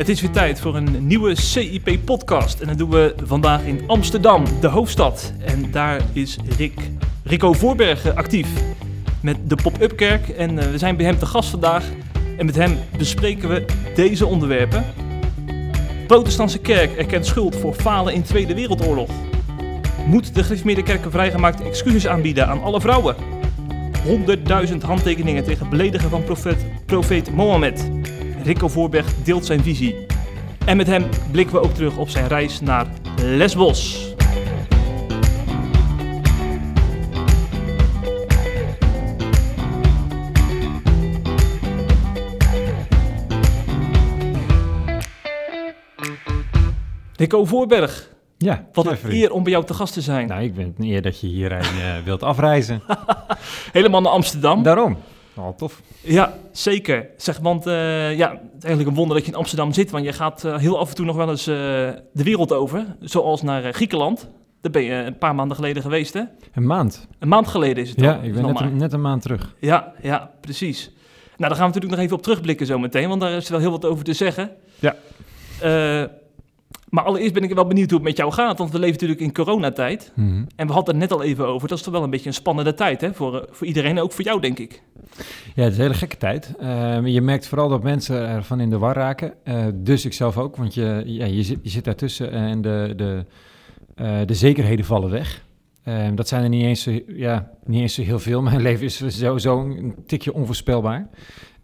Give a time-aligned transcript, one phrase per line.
[0.00, 2.60] Het is weer tijd voor een nieuwe CIP-podcast.
[2.60, 5.32] En dat doen we vandaag in Amsterdam, de hoofdstad.
[5.44, 6.90] En daar is Rick,
[7.24, 8.48] Rico Voorberg eh, actief
[9.22, 10.28] met de Pop-Up Kerk.
[10.28, 11.84] En uh, we zijn bij hem te gast vandaag.
[12.38, 13.64] En met hem bespreken we
[13.94, 14.84] deze onderwerpen.
[16.06, 19.10] Protestantse kerk erkent schuld voor falen in Tweede Wereldoorlog.
[20.06, 23.16] Moet de gereformeerde kerk vrijgemaakte excuses aanbieden aan alle vrouwen?
[24.68, 27.90] 100.000 handtekeningen tegen beledigen van profeet, profeet Mohammed.
[28.42, 30.06] Rico Voorberg deelt zijn visie.
[30.64, 32.86] En met hem blikken we ook terug op zijn reis naar
[33.22, 34.08] Lesbos.
[47.16, 50.28] Rico Voorberg, Ja, wat een eer om bij jou te gast te zijn.
[50.28, 52.82] Nou, ik ben het een eer dat je hierheen eh, wilt afreizen.
[53.72, 54.62] Helemaal naar Amsterdam.
[54.62, 54.96] Daarom.
[55.34, 55.80] Al tof.
[56.00, 57.08] Ja, zeker.
[57.16, 59.90] Zeg, want eh, ja, het is eigenlijk een wonder dat je in Amsterdam zit.
[59.90, 61.54] Want je gaat eh, heel af en toe nog wel eens eh,
[62.12, 62.84] de wereld over.
[63.00, 64.28] Zoals naar Griekenland.
[64.60, 66.22] Daar ben je een paar maanden geleden geweest, hè?
[66.54, 67.06] Een maand.
[67.18, 68.22] Een maand geleden is het Ja, al.
[68.22, 69.54] ik ben net een, net een maand terug.
[69.58, 70.90] Ja, ja, precies.
[71.36, 73.08] Nou, daar gaan we natuurlijk nog even op terugblikken zometeen.
[73.08, 74.50] Want daar is wel heel wat over te zeggen.
[74.78, 74.96] Ja.
[76.90, 78.58] Maar allereerst ben ik wel benieuwd hoe het met jou gaat.
[78.58, 80.12] Want we leven natuurlijk in coronatijd.
[80.14, 80.44] Mhm.
[80.56, 81.68] En we hadden het net al even over.
[81.68, 83.14] Dat is toch wel een beetje een spannende tijd, hè?
[83.14, 84.82] Voor, eh, voor iedereen en ook voor jou, denk ik.
[85.54, 86.54] Ja, het is een hele gekke tijd.
[86.58, 89.32] Eh, je merkt vooral dat mensen ervan in de war raken.
[89.44, 92.92] Eh, dus ik zelf ook, want je, ja, je, zit, je zit daartussen en de,
[92.96, 93.24] de,
[93.94, 95.44] eh, de zekerheden vallen weg.
[95.82, 98.42] Eh, dat zijn er niet eens, zo, ja, niet eens zo heel veel.
[98.50, 101.08] Mijn leven is sowieso een tikje onvoorspelbaar.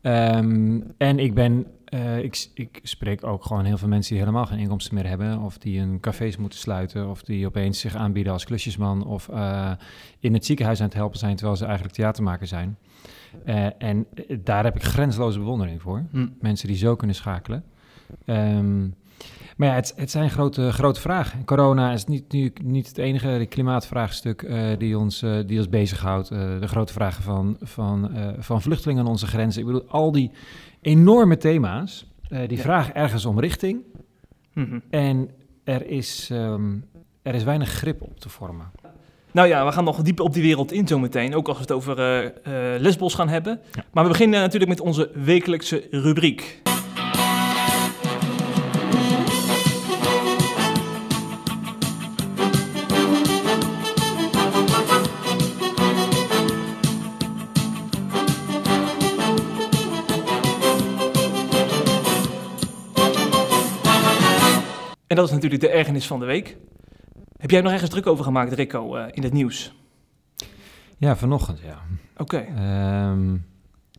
[0.00, 4.46] Ehm, en ik ben, eh, ik, ik spreek ook gewoon heel veel mensen die helemaal
[4.46, 5.38] geen inkomsten meer hebben.
[5.38, 7.08] Of die hun cafés moeten sluiten.
[7.08, 9.06] Of die opeens zich aanbieden als klusjesman.
[9.06, 9.72] Of eh,
[10.20, 12.78] in het ziekenhuis aan het helpen zijn terwijl ze eigenlijk theatermaker zijn.
[13.44, 14.06] Eh, en
[14.44, 16.04] daar heb ik grenzeloze bewondering voor.
[16.10, 16.26] Hm.
[16.40, 17.64] Mensen die zo kunnen schakelen.
[18.24, 18.88] Ehm,
[19.56, 21.44] maar ja, het, het zijn grote, grote vragen.
[21.44, 26.30] Corona is niet, nu, niet het enige klimaatvraagstuk eh, die, ons, eh, die ons bezighoudt.
[26.30, 29.60] Eh, de grote vragen van, van, van vluchtelingen aan onze grenzen.
[29.60, 30.30] Ik bedoel, al die
[30.80, 32.62] enorme thema's, die Ja.
[32.62, 33.80] vragen ergens om richting.
[34.52, 34.78] Mhm.
[34.90, 35.30] En
[35.64, 36.74] er is, ehm,
[37.22, 38.70] er is weinig grip op te vormen.
[39.30, 41.34] Nou ja, we gaan nog dieper op die wereld in zometeen.
[41.34, 41.96] Ook als we het over
[42.80, 43.60] Lesbos gaan hebben.
[43.72, 43.84] Ja.
[43.92, 46.64] Maar we beginnen natuurlijk met onze wekelijkse rubriek.
[65.06, 66.56] En dat is natuurlijk de ergernis van de week.
[67.38, 69.74] Heb jij nog ergens druk over gemaakt, Rico, eh, in het nieuws?
[70.98, 71.80] Ja, vanochtend, ja.
[72.16, 72.36] Oké.
[72.36, 73.36] Ehm,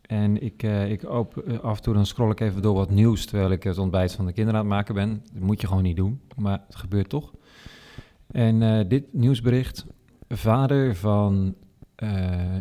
[0.02, 2.90] en ik, eh, ik op, eh, af en toe dan scroll ik even door wat
[2.90, 5.22] nieuws terwijl ik het ontbijt van de kinderen aan het maken ben.
[5.32, 7.32] Dat moet je gewoon niet doen, maar het gebeurt toch.
[8.30, 9.86] En dit nieuwsbericht,
[10.28, 11.54] vader van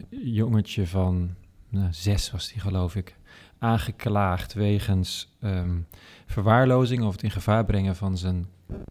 [0.10, 1.30] jongetje van
[1.70, 3.17] nou, zes was die geloof ik,
[3.60, 5.80] aangeklaagd wegens ehm,
[6.26, 8.48] verwaarlozing of het in gevaar brengen van zijn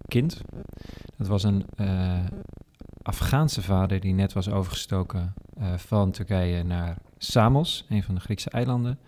[0.09, 0.41] kind.
[1.17, 2.25] Dat was een eh,
[3.03, 8.51] Afghaanse vader die net was overgestoken eh, van Turkije naar Samos, een van de Griekse
[8.51, 8.99] eilanden,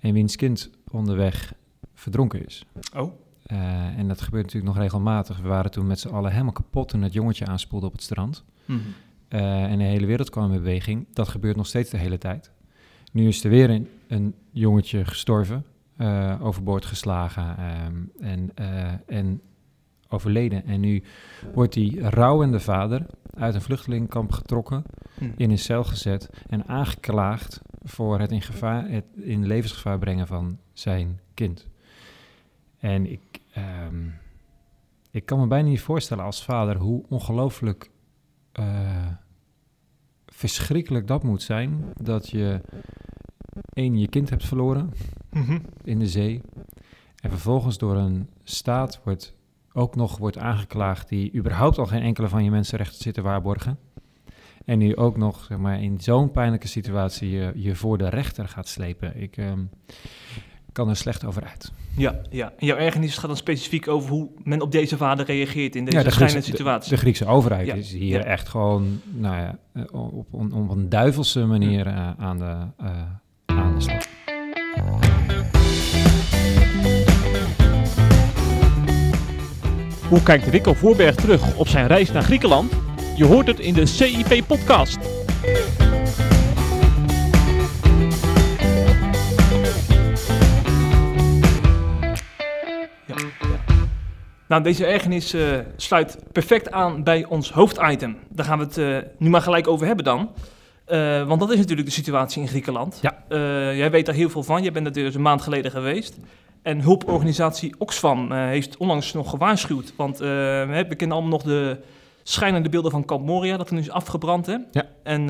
[0.00, 1.52] en wiens kind onderweg
[1.94, 2.64] verdronken is.
[2.94, 3.12] Oh.
[3.44, 5.38] Eh, en dat gebeurt natuurlijk nog regelmatig.
[5.38, 8.44] We waren toen met z'n allen helemaal kapot toen het jongetje aanspoelde op het strand.
[9.28, 11.06] Eh, en de hele wereld kwam in beweging.
[11.12, 12.50] Dat gebeurt nog steeds de hele tijd.
[13.12, 15.64] Nu is er weer een, een jongetje gestorven,
[15.96, 19.40] eh, overboord geslagen ehm, en, eh, en
[20.08, 20.64] overleden.
[20.64, 21.02] En nu
[21.54, 24.82] wordt die rouwende vader uit een vluchtelingenkamp getrokken,
[25.20, 25.30] Mhm.
[25.36, 30.58] in een cel gezet en aangeklaagd voor het in, gevaar, het in levensgevaar brengen van
[30.72, 31.68] zijn kind.
[32.78, 33.20] En ik,
[33.52, 34.08] ehm,
[35.10, 37.90] ik kan me bijna niet voorstellen als vader hoe ongelooflijk
[38.52, 39.06] eh,
[40.26, 41.84] verschrikkelijk dat moet zijn.
[42.00, 42.60] Dat je
[43.74, 44.92] één, je kind hebt verloren
[45.30, 45.58] Mhm.
[45.84, 46.40] in de zee.
[47.20, 49.34] En vervolgens door een staat wordt
[49.72, 53.78] ook nog wordt aangeklaagd die überhaupt al geen enkele van je mensenrechten zitten waarborgen.
[54.64, 58.48] En die ook nog zeg maar, in zo'n pijnlijke situatie je, je voor de rechter
[58.48, 59.20] gaat slepen.
[59.22, 59.58] Ik ehm,
[60.72, 61.72] kan er slecht over uit.
[61.96, 62.52] Ja, ja.
[62.58, 65.96] En jouw ergernis gaat dan specifiek over hoe men op deze vader reageert in deze
[65.96, 66.90] Ja, de schijnende Griekse- situatie.
[66.90, 68.24] De Griekse overheid Ja, is hier ja.
[68.24, 73.02] echt gewoon nou ja, eh, op, op, op een duivelse manier eh, aan, de, eh,
[80.08, 82.72] Hoe kijkt Rico Voorberg terug op zijn reis naar Griekenland?
[83.16, 84.98] Je hoort het in de CIP-podcast.
[93.06, 93.14] Ja.
[94.48, 98.16] Nou, deze ergernis uh, sluit perfect aan bij ons hoofditem.
[98.28, 100.30] Daar gaan we het uh, nu maar gelijk over hebben dan.
[100.88, 102.98] Uh, want dat is natuurlijk de situatie in Griekenland.
[103.02, 103.24] Ja.
[103.72, 104.62] jij weet daar heel veel van.
[104.62, 106.16] Je bent er dus een maand geleden geweest.
[106.62, 109.92] En hulporganisatie Oxfam heeft onlangs nog gewaarschuwd.
[109.96, 111.80] Want we kennen allemaal nog de
[112.22, 114.46] schijnende beelden van kamp Moria, dat toen is afgebrand.
[114.46, 114.56] Hè?
[114.72, 114.84] Ja.
[115.02, 115.28] En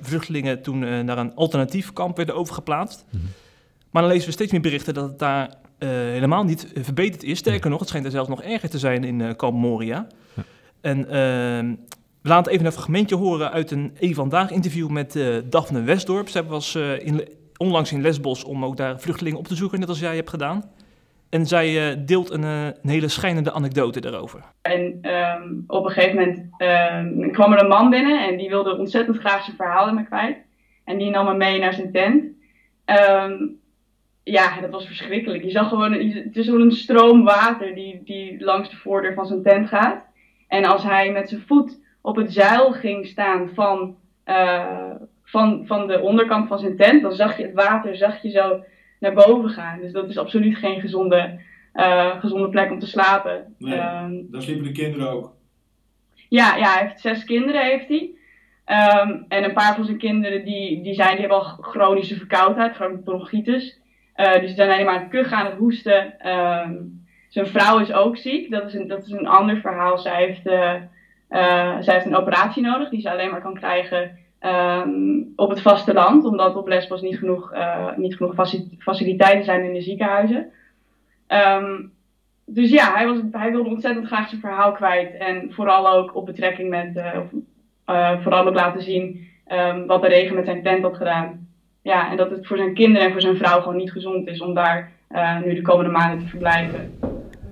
[0.00, 3.04] vluchtelingen toen naar een alternatief kamp werden overgeplaatst.
[3.10, 3.22] Mhm.
[3.90, 7.38] Maar dan lezen we steeds meer berichten dat het daar helemaal niet verbeterd is.
[7.38, 10.06] Sterker nog, het schijnt er zelfs nog erger te zijn in Kamp Moria.
[10.34, 10.42] Ja.
[10.80, 11.76] En uh,
[12.22, 16.28] we laten even een fragmentje horen uit een E Vandaag interview met Daphne Westdorp.
[16.28, 20.00] Zij was in, onlangs in Lesbos om ook daar vluchtelingen op te zoeken, net als
[20.00, 20.64] jij hebt gedaan.
[21.30, 24.44] En zij deelt een, een, hele schijnende anekdote daarover.
[24.62, 28.76] En um, op een gegeven moment um, kwam er een man binnen en die wilde
[28.76, 30.36] ontzettend graag zijn verhaal in me kwijt.
[30.84, 32.24] En die nam me mee naar zijn tent.
[32.84, 33.58] Um,
[34.22, 35.44] ja, dat was verschrikkelijk.
[35.44, 39.26] Je zag gewoon, het is gewoon een stroom water die, die langs de voordeur van
[39.26, 40.04] zijn tent gaat.
[40.48, 44.94] En als hij met zijn voet op het zeil ging staan van, uh,
[45.24, 48.64] van, van de onderkant van zijn tent, dan zag je het water zag je zo
[49.00, 49.80] naar boven gaan.
[49.80, 51.40] Dus dat is absoluut geen gezonde,
[51.74, 53.54] uh, gezonde plek om te slapen.
[53.58, 55.32] Nee, um, daar sliepen de kinderen ook.
[56.28, 58.10] Ja, ja, hij heeft zes kinderen heeft hij.
[59.02, 62.74] Um, en een paar van zijn kinderen die, die zijn, die hebben al chronische verkoudheid,
[62.74, 63.80] chronische bronchitis.
[64.16, 66.28] Uh, dus ze zijn alleen maar aan het kuchen, aan het hoesten.
[66.28, 68.50] Um, zijn vrouw is ook ziek.
[68.50, 69.98] Dat is een, dat is een ander verhaal.
[69.98, 70.46] Zij heeft,
[71.80, 76.24] zij heeft een operatie nodig die ze alleen maar kan krijgen um, op het vasteland.
[76.24, 77.52] Omdat op Lesbos niet genoeg,
[77.96, 78.34] niet genoeg
[78.78, 80.50] faciliteiten zijn in de ziekenhuizen.
[81.28, 81.92] Um,
[82.46, 85.14] dus ja, hij, was, hij wilde ontzettend graag zijn verhaal kwijt.
[85.14, 87.02] En vooral ook op betrekking met,
[88.22, 89.28] vooral ook laten zien
[89.86, 91.48] wat de regen met zijn tent had gedaan
[91.82, 94.40] ja, en dat het voor zijn kinderen en voor zijn vrouw gewoon niet gezond is
[94.40, 94.90] om daar
[95.44, 96.98] nu de komende maanden te verblijven.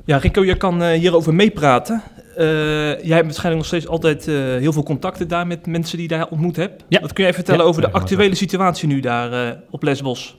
[0.05, 2.03] Ja, Rico, je kan hierover meepraten.
[2.39, 4.27] Uh, jij hebt waarschijnlijk nog steeds altijd
[4.61, 6.85] heel veel contacten daar met mensen die je daar ontmoet hebt.
[6.89, 7.01] Ja.
[7.01, 10.37] Wat kun je even vertellen over de actuele situatie nu daar op Lesbos?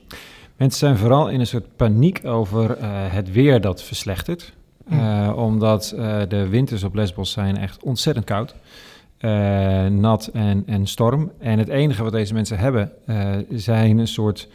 [0.56, 2.76] Mensen zijn vooral in een soort paniek over
[3.10, 4.52] het weer dat verslechtert.
[4.88, 5.28] Hm.
[5.28, 5.94] omdat
[6.28, 8.54] de winters op Lesbos zijn echt ontzettend koud.
[9.20, 11.30] Uh, nat en, en storm.
[11.38, 14.48] En het enige wat deze mensen hebben uh, zijn een soort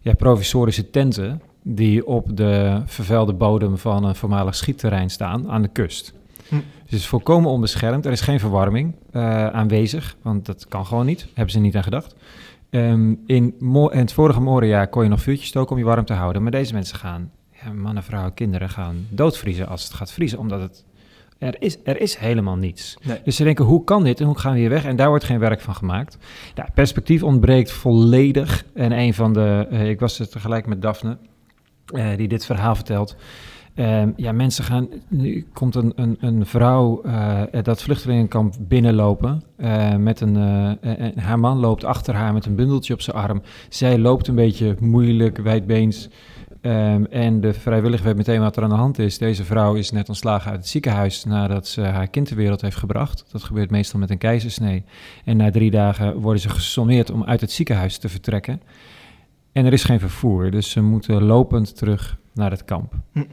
[0.00, 5.68] ja, provisorische tenten die op de vervuilde bodem van een voormalig schietterrein staan aan de
[5.68, 6.12] kust.
[6.48, 6.56] Hm.
[6.92, 8.06] Dus het is volkomen onbeschermd.
[8.06, 11.26] Er is geen verwarming uh, aanwezig, want dat kan gewoon niet.
[11.34, 12.14] Hebben ze niet aan gedacht.
[12.70, 16.12] Um, in, in, het vorige Moria kon je nog vuurtjes stoken om je warm te
[16.12, 16.42] houden.
[16.42, 17.30] Maar deze mensen gaan,
[17.62, 20.84] ja, mannen, vrouwen, kinderen gaan doodvriezen als het gaat vriezen, omdat het
[21.38, 22.96] er is, er is helemaal niets.
[23.02, 23.20] Nee.
[23.24, 24.84] Dus ze denken, hoe kan dit en hoe gaan we hier weg?
[24.84, 26.18] En daar wordt geen werk van gemaakt.
[26.54, 28.64] Ja, perspectief ontbreekt volledig.
[28.74, 31.18] En een van de, uh, ik was er tegelijk met Daphne,
[31.94, 33.16] uh, die dit verhaal vertelt.
[33.74, 39.42] Uh, ja, mensen gaan, nu komt een, een, een vrouw uh, dat vluchtelingenkamp binnenlopen
[39.98, 40.36] met een,
[41.16, 43.42] haar man loopt achter haar met een bundeltje op zijn arm.
[43.68, 46.08] Zij loopt een beetje moeilijk, wijdbeens
[46.64, 49.18] Um, en de vrijwilliger weet meteen wat er aan de hand is.
[49.18, 52.76] Deze vrouw is net ontslagen uit het ziekenhuis nadat ze haar kind ter wereld heeft
[52.76, 53.24] gebracht.
[53.32, 54.84] Dat gebeurt meestal met een keizersnee.
[55.24, 58.60] En na drie dagen worden ze gesommeerd om uit het ziekenhuis te vertrekken.
[59.52, 62.94] En er is geen vervoer, dus ze moeten lopend terug naar het kamp.
[63.12, 63.24] Hm.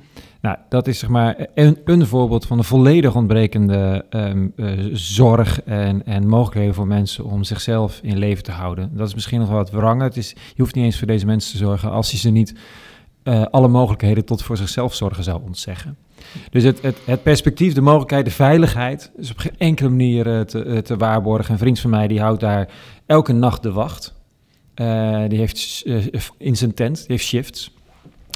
[0.42, 5.64] Nou, dat is zeg maar een, een voorbeeld van een volledig ontbrekende um, uh, zorg
[5.64, 8.90] en, en mogelijkheden voor mensen om zichzelf in leven te houden.
[8.94, 10.04] Dat is misschien nog wel wat wrangen.
[10.04, 12.56] Het is, je hoeft niet eens voor deze mensen te zorgen als je ze niet
[13.24, 15.98] uh, alle mogelijkheden tot voor zichzelf zorgen zou ontzeggen.
[16.50, 20.42] Dus het, het, het, perspectief, de mogelijkheid, de veiligheid is op geen enkele manier uh,
[20.42, 21.54] te, te, waarborgen.
[21.54, 22.70] Een vriend van mij die houdt daar
[23.06, 24.14] elke nacht de wacht.
[25.28, 25.86] die heeft
[26.38, 27.78] in zijn tent, die heeft shifts.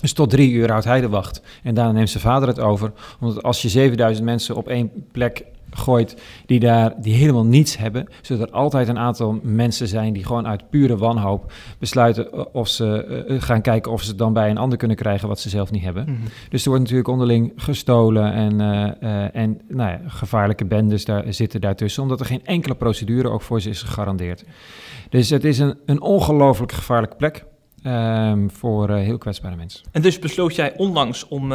[0.03, 1.41] Dus tot drie uur houdt hij de wacht.
[1.63, 2.91] En daarna neemt zijn vader het over.
[3.19, 8.07] Omdat als je 7000 mensen op één plek gooit die daar die helemaal niets hebben,
[8.21, 13.25] zullen er altijd een aantal mensen zijn die gewoon uit pure wanhoop besluiten of ze
[13.27, 15.71] uh, gaan kijken of ze het dan bij een ander kunnen krijgen wat ze zelf
[15.71, 16.05] niet hebben.
[16.07, 16.27] Mm -hmm.
[16.49, 21.23] Dus er wordt natuurlijk onderling gestolen en, uh, uh, en nou ja, gevaarlijke bendes daar,
[21.33, 24.43] zitten daartussen, omdat er geen enkele procedure ook voor ze is gegarandeerd.
[25.09, 27.45] Dus het is een, een ongelooflijk gevaarlijke plek.
[27.87, 29.85] Um, voor heel kwetsbare mensen.
[29.91, 31.51] En dus besloot jij onlangs om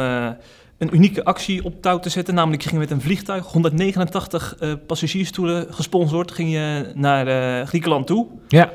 [0.79, 2.33] een unieke actie op touw te zetten.
[2.33, 8.07] Namelijk, je ging met een vliegtuig, 189 uh, passagiersstoelen gesponsord, ging je naar uh, Griekenland
[8.07, 8.27] toe.
[8.47, 8.73] Ja.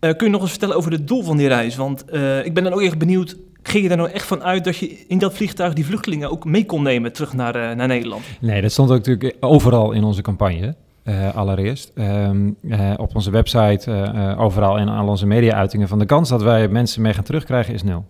[0.00, 1.76] Uh, kun je nog eens vertellen over het doel van die reis?
[1.76, 2.04] Want
[2.44, 5.04] ik ben dan ook echt benieuwd, ging je er nou echt van uit dat je
[5.08, 8.24] in dat vliegtuig die vluchtelingen ook mee kon nemen terug naar, naar Nederland?
[8.40, 10.74] Nee, dat stond ook natuurlijk overal in onze campagne.
[11.04, 11.92] Uh, allereerst.
[11.94, 15.88] Um, uh, op onze website, uh, overal in al onze media-uitingen.
[15.88, 18.04] Van de kans dat wij mensen mee gaan terugkrijgen is nul.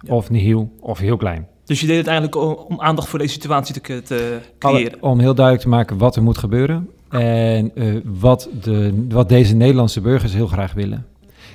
[0.00, 0.14] Ja.
[0.14, 1.46] Of nihil, of heel klein.
[1.64, 5.02] Dus je deed het eigenlijk om, aandacht voor deze situatie te, te creëren?
[5.02, 7.72] om heel duidelijk te maken wat er moet gebeuren en
[8.04, 11.06] wat, de, wat deze Nederlandse burgers heel graag willen.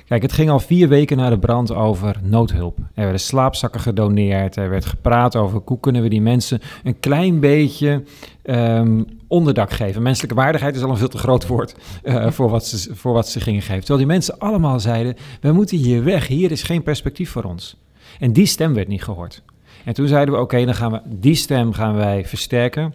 [0.06, 2.78] Kijk, het ging al vier weken na de brand over noodhulp.
[2.78, 7.40] Er werden slaapzakken gedoneerd, er werd gepraat over hoe kunnen we die mensen een klein
[7.40, 8.02] beetje
[8.44, 10.02] um, onderdak geven.
[10.02, 13.28] Menselijke waardigheid is al een veel te groot woord uh, voor, wat ze, voor wat
[13.28, 13.78] ze gingen geven.
[13.78, 17.76] Terwijl die mensen allemaal zeiden, we moeten hier weg, hier is geen perspectief voor ons.
[18.18, 19.42] En die stem werd niet gehoord.
[19.84, 22.94] En toen zeiden we, oké, dan gaan we die stem gaan wij versterken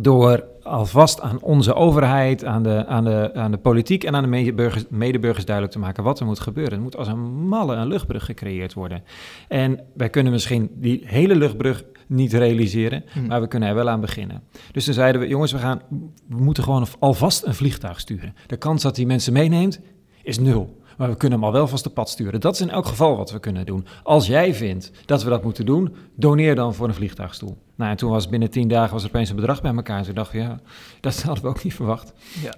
[0.00, 4.28] door alvast aan onze overheid, aan de, aan de, aan de politiek en aan de
[4.28, 6.72] medeburgers, medeburgers duidelijk te maken wat er moet gebeuren.
[6.72, 9.02] Er moet als een malle een luchtbrug gecreëerd worden.
[9.48, 13.26] En wij kunnen misschien die hele luchtbrug niet realiseren, hmm.
[13.26, 14.42] maar we kunnen er wel aan beginnen.
[14.72, 15.80] Dus toen zeiden we, jongens, we, gaan,
[16.28, 18.34] we moeten gewoon alvast een vliegtuig sturen.
[18.46, 19.80] De kans dat die mensen meeneemt
[20.22, 20.84] is nul.
[20.96, 22.40] Maar we kunnen hem al wel vast de pad sturen.
[22.40, 23.86] Dat is in elk geval wat we kunnen doen.
[24.02, 27.56] Als jij vindt dat we dat moeten doen, doneer dan voor een vliegtuigstoel.
[27.74, 29.98] Nou, en toen was binnen tien dagen was er opeens een bedrag bij elkaar.
[29.98, 30.60] En toen dachten we, ja,
[31.00, 32.12] dat hadden we ook niet verwacht.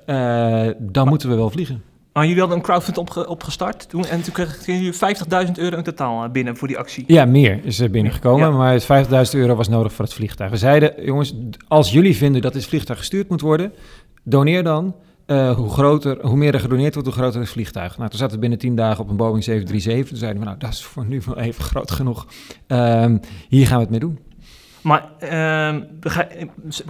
[0.06, 0.66] Ja.
[0.66, 1.82] Uh, dan moeten we wel vliegen.
[2.12, 4.92] Maar jullie hadden een crowdfund opge opgestart toen, en toen kregen jullie
[5.46, 7.04] 50.000 euro in totaal eh, binnen voor die actie.
[7.06, 8.56] Ja, meer is er binnengekomen, ja.
[8.56, 10.50] maar 50.000 euro was nodig voor het vliegtuig.
[10.50, 11.34] We zeiden, jongens,
[11.68, 13.72] als jullie vinden dat dit vliegtuig gestuurd moet worden,
[14.22, 14.94] doneer dan.
[15.30, 17.96] Uh, hoe, groter, hoe meer er gedoneerd wordt, hoe groter het vliegtuig.
[17.96, 20.08] Nou, toen zaten we binnen 10 dagen op een Boeing 737.
[20.08, 22.26] Toen zeiden we, nou, dat is voor nu wel even groot genoeg.
[22.66, 24.18] Um, hier gaan we het mee doen.
[24.82, 25.74] Maar uh,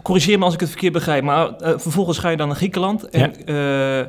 [0.03, 1.25] corrigeer me als ik het verkeerd begrijp.
[1.25, 3.09] Maar uh, vervolgens ga je dan naar Griekenland.
[3.09, 4.09] En ja.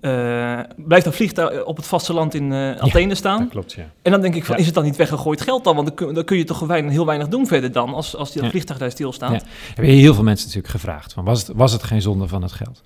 [0.00, 3.38] Uh, blijft een vliegtuig op het vasteland in uh, Athene ja, staan.
[3.38, 3.90] Dat klopt, ja.
[4.02, 4.60] En dan denk ik van, ja.
[4.60, 5.74] is het dan niet weggegooid geld dan?
[5.74, 8.32] Want dan kun, dan kun je toch weinig, heel weinig doen verder dan, als, als
[8.32, 9.32] die vliegtuig daar stilstaat.
[9.32, 9.40] Ja.
[9.74, 12.52] Hebben heel veel mensen natuurlijk gevraagd, van, was, het, was het geen zonde van het
[12.52, 12.82] geld?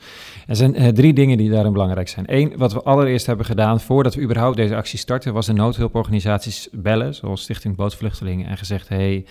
[0.47, 2.25] Er zijn uh, drie dingen die daarin belangrijk zijn.
[2.29, 6.69] Eén, wat we allereerst hebben gedaan, voordat we überhaupt deze actie starten, was de noodhulporganisaties
[6.73, 9.27] bellen, zoals Stichting Bootvluchtelingen, en gezegd, hey,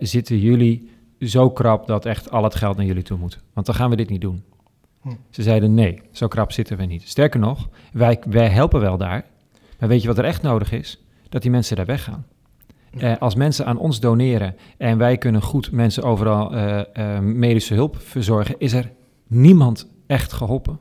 [0.00, 3.38] zitten jullie zo krap dat echt al het geld naar jullie toe moet?
[3.54, 4.42] Want dan gaan we dit niet doen.
[5.06, 5.14] Hm.
[5.30, 7.08] Ze zeiden nee, zo krap zitten we niet.
[7.08, 9.24] Sterker nog, wij, wij helpen wel daar.
[9.78, 11.04] Maar weet je wat er echt nodig is?
[11.28, 12.26] Dat die mensen daar weggaan.
[12.98, 17.74] Uh, als mensen aan ons doneren en wij kunnen goed mensen overal uh, uh, medische
[17.74, 18.92] hulp verzorgen, is er
[19.26, 20.78] niemand echt geholpen.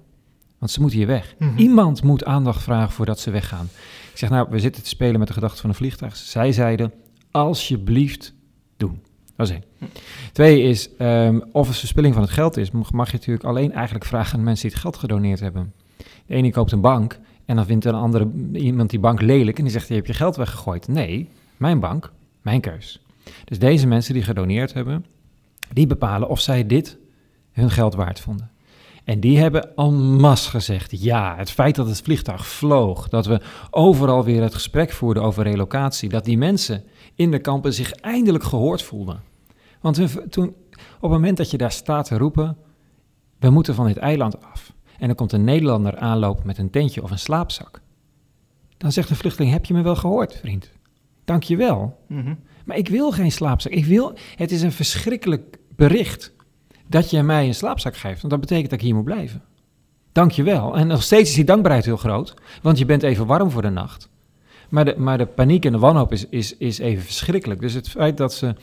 [0.57, 1.35] Want ze moeten hier weg.
[1.39, 1.57] Mm -hmm.
[1.57, 3.69] Iemand moet aandacht vragen voordat ze weggaan.
[4.11, 6.15] Ik zeg nou, we zitten te spelen met de gedachte van een vliegtuig.
[6.15, 6.93] Zij zeiden,
[7.31, 8.33] alsjeblieft
[8.77, 9.01] doen.
[9.35, 9.89] Dat is één.
[10.31, 14.05] Twee is, um, of het verspilling van het geld is, mag je natuurlijk alleen eigenlijk
[14.05, 15.73] vragen aan mensen die het geld gedoneerd hebben.
[16.25, 19.63] De ene koopt een bank en dan vindt een andere iemand die bank lelijk en
[19.63, 20.87] die zegt, je hebt je geld weggegooid.
[20.87, 22.11] Nee, mijn bank,
[22.41, 23.01] mijn keus.
[23.45, 25.05] Dus deze mensen die gedoneerd hebben,
[25.73, 26.97] die bepalen of zij dit
[27.51, 28.49] hun geld waard vonden.
[29.03, 33.41] En die hebben al mas gezegd, ja, het feit dat het vliegtuig vloog, dat we
[33.69, 36.83] overal weer het gesprek voerden over relocatie, dat die mensen
[37.15, 39.21] in de kampen zich eindelijk gehoord voelden.
[39.81, 42.57] Want toen, op het moment dat je daar staat te roepen,
[43.39, 44.73] we moeten van dit eiland af.
[44.97, 47.81] En dan komt een Nederlander aanlopen met een tentje of een slaapzak.
[48.77, 50.71] Dan zegt de vluchteling, heb je me wel gehoord, vriend?
[51.25, 51.99] Dank je wel.
[52.07, 53.71] Mm Maar ik wil geen slaapzak.
[53.71, 56.33] Ik wil, het is een verschrikkelijk bericht
[56.87, 58.21] dat je mij een slaapzak geeft.
[58.21, 59.43] Want dat betekent dat ik hier moet blijven.
[60.11, 60.77] Dank je wel.
[60.77, 62.33] En nog steeds is die dankbaarheid heel groot.
[62.61, 64.09] Want je bent even warm voor de nacht.
[64.69, 67.61] Maar de, maar de paniek en de wanhoop is, is, is even verschrikkelijk.
[67.61, 68.55] Dus het feit dat ze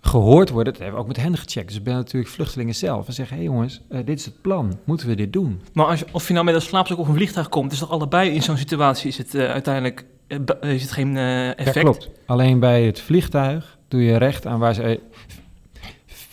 [0.00, 1.68] gehoord worden, dat hebben we ook met hen gecheckt.
[1.68, 3.06] Dus ik ben natuurlijk vluchtelingen zelf.
[3.06, 4.78] We zeggen, hé hey jongens, uh, dit is het plan.
[4.84, 5.60] Moeten we dit doen?
[5.72, 8.30] Maar als of je nou met een slaapzak of een vliegtuig komt, is toch allebei
[8.30, 11.74] in zo'n situatie is het uh, uiteindelijk uh, is het geen effect?
[11.74, 12.10] Ja, klopt.
[12.26, 15.00] Alleen bij het vliegtuig doe je recht aan waar ze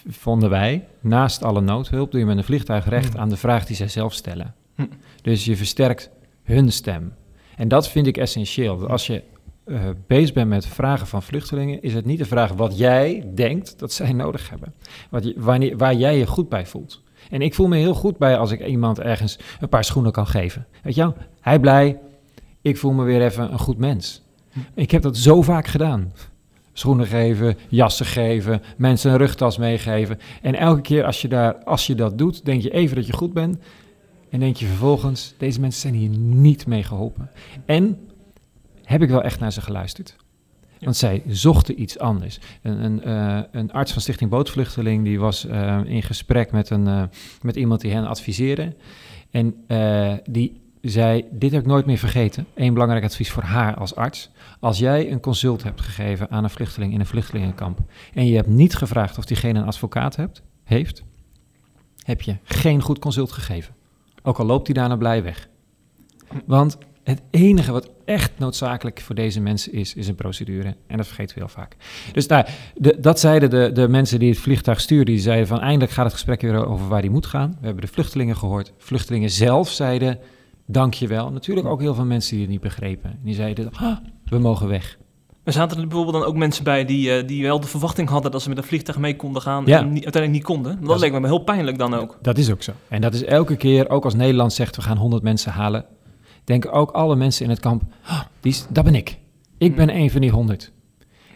[0.09, 3.19] vonden wij, naast alle noodhulp, doe je met een vliegtuig recht hm.
[3.19, 4.55] aan de vraag die zij zelf stellen.
[4.75, 4.85] Hm.
[5.21, 6.09] Dus je versterkt
[6.43, 7.13] hun stem.
[7.55, 8.87] En dat vind ik essentieel.
[8.87, 9.23] Als je
[9.65, 13.79] uh, bezig bent met vragen van vluchtelingen, is het niet de vraag wat jij denkt
[13.79, 14.73] dat zij nodig hebben.
[15.09, 17.01] Wat wanneer, waar jij je goed bij voelt.
[17.29, 20.27] En ik voel me heel goed bij als ik iemand ergens een paar schoenen kan
[20.27, 20.67] geven.
[20.83, 21.13] Weet je?
[21.41, 21.99] Hij blij,
[22.61, 24.21] ik voel me weer even een goed mens.
[24.73, 26.13] Ik heb dat zo vaak gedaan.
[26.73, 30.19] Schoenen geven, jassen geven, mensen een rugtas meegeven.
[30.41, 33.13] En elke keer als je, daar, als je dat doet, denk je even dat je
[33.13, 33.57] goed bent.
[34.33, 37.29] En denk je vervolgens, deze mensen zijn hier niet mee geholpen.
[37.65, 38.09] En
[38.83, 40.15] heb ik wel echt naar ze geluisterd.
[40.79, 42.39] Want zij zochten iets anders.
[42.61, 46.87] Een, een, uh, een arts van Stichting Bootvluchteling die was uh, in gesprek met, een,
[46.87, 47.03] uh,
[47.41, 48.75] met iemand die hen adviseerde.
[49.31, 49.55] En
[50.25, 52.47] die zei, dit heb ik nooit meer vergeten.
[52.55, 54.29] Eén belangrijk advies voor haar als arts.
[54.59, 57.79] Als jij een consult hebt gegeven aan een vluchteling in een vluchtelingenkamp...
[58.13, 61.03] en je hebt niet gevraagd of diegene een advocaat hebt, heeft...
[62.03, 63.75] heb je geen goed consult gegeven.
[64.23, 65.49] Ook al loopt hij daarna blij weg.
[66.45, 70.75] Want het enige wat echt noodzakelijk voor deze mensen is, is een procedure.
[70.87, 71.75] En dat vergeten we heel vaak.
[72.11, 75.13] Dus nou, de, dat zeiden de, de mensen die het vliegtuig stuurden.
[75.13, 77.49] Die zeiden van eindelijk gaat het gesprek weer over waar die moet gaan.
[77.59, 78.73] We hebben de vluchtelingen gehoord.
[78.77, 80.19] Vluchtelingen zelf zeiden
[80.65, 81.31] dank je wel.
[81.31, 83.19] Natuurlijk ook heel veel mensen die het niet begrepen.
[83.23, 84.97] Die zeiden, ah, we mogen weg.
[85.43, 88.31] Maar zaten er bijvoorbeeld dan ook mensen bij die, uh, die wel de verwachting hadden
[88.31, 89.79] dat ze met een vliegtuig mee konden gaan Ja.
[89.79, 90.75] en niet, uiteindelijk niet konden?
[90.79, 92.17] Dat, Dat is- leek me heel pijnlijk dan ook.
[92.21, 92.71] Dat is ook zo.
[92.87, 95.85] En dat is elke keer, ook als Nederland zegt we gaan 100 mensen halen,
[96.43, 99.17] denken ook alle mensen in het kamp, "Ah, die is, dat ben ik.
[99.57, 100.71] Ik ben een van die 100.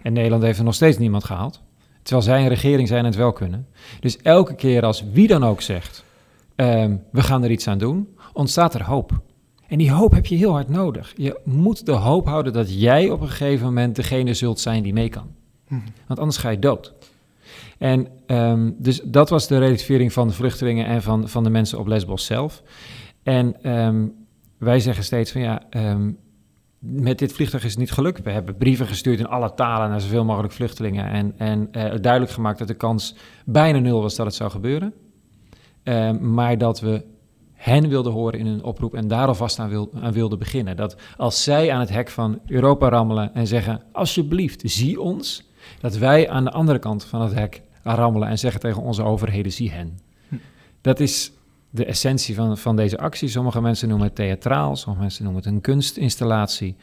[0.03, 1.61] En Nederland heeft er nog steeds niemand gehaald.
[2.03, 3.67] Terwijl zij een regering zijn en het wel kunnen.
[3.99, 6.03] Dus elke keer als wie dan ook zegt,
[6.55, 9.21] ehm, we gaan er iets aan doen, ontstaat er hoop.
[9.67, 11.13] En die hoop heb je heel hard nodig.
[11.15, 14.93] Je moet de hoop houden dat jij op een gegeven moment degene zult zijn die
[14.93, 15.35] mee kan.
[16.07, 16.93] Want anders ga je dood.
[17.77, 21.79] En ehm, dus dat was de relativering van de vluchtelingen en van, van de mensen
[21.79, 22.63] op Lesbos zelf.
[23.23, 24.07] En ehm,
[24.57, 26.11] wij zeggen steeds van ja, ehm,
[26.79, 28.23] met dit vliegtuig is het niet gelukt.
[28.23, 31.09] We hebben brieven gestuurd in alle talen naar zoveel mogelijk vluchtelingen.
[31.09, 34.93] En, en eh, duidelijk gemaakt dat de kans bijna nul was dat het zou gebeuren.
[36.19, 37.03] Maar dat we
[37.57, 40.75] hen wilden horen in een oproep en daar alvast aan, wil, aan wilden beginnen.
[40.75, 45.45] Dat als zij aan het hek van Europa rammelen en zeggen: Alsjeblieft, zie ons.
[45.79, 49.51] Dat wij aan de andere kant van het hek rammelen en zeggen tegen onze overheden:
[49.51, 49.99] zie hen.
[50.81, 51.31] Dat is
[51.69, 53.27] de essentie van, van deze actie.
[53.27, 56.75] Sommige mensen noemen het theatraal, sommige mensen noemen het een kunstinstallatie.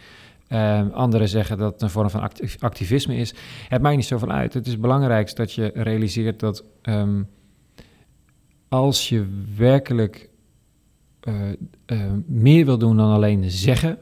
[0.49, 3.35] Ehm, anderen zeggen dat het een vorm van acti- activisme is.
[3.69, 4.55] Het maakt niet zoveel uit.
[4.55, 7.23] Het is belangrijk dat je realiseert dat ehm,
[8.69, 10.29] als je werkelijk
[12.27, 13.99] meer wil doen dan alleen zeggen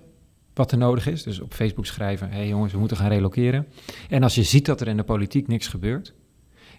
[0.54, 3.66] wat er nodig is, dus op Facebook schrijven: hé hey jongens, we moeten gaan reloceren.
[4.08, 6.14] En als je ziet dat er in de politiek niks gebeurt,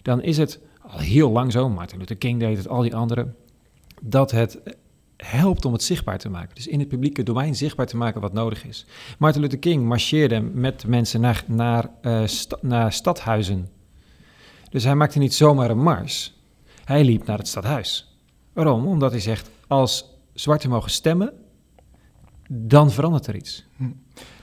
[0.02, 3.36] dan is het al heel lang zo, Martin Luther King deed het, al die anderen,
[4.02, 4.60] dat het
[5.16, 6.54] helpt om het zichtbaar te maken.
[6.54, 8.86] Dus in het publieke domein zichtbaar te maken wat nodig is.
[9.18, 12.24] Martin Luther King marcheerde met mensen naar, naar, eh,
[12.60, 13.68] naar stadhuizen.
[14.70, 16.38] Dus hij maakte niet zomaar een mars.
[16.84, 18.18] Hij liep naar het stadhuis.
[18.52, 18.86] Waarom?
[18.86, 21.32] Omdat hij zegt, als zwarten mogen stemmen,
[22.48, 23.64] dan verandert er iets.
[23.76, 23.84] Hm.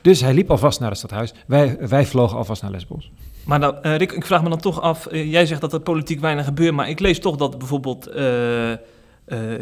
[0.02, 1.34] Dus hij liep alvast naar het stadhuis.
[1.48, 3.12] Wij, wij vlogen alvast naar Lesbos.
[3.46, 5.80] Maar nou, eh, Rick, ik vraag me dan toch af, eh, jij zegt dat er
[5.80, 8.80] politiek weinig gebeurt, maar ik lees toch dat bijvoorbeeld eh eh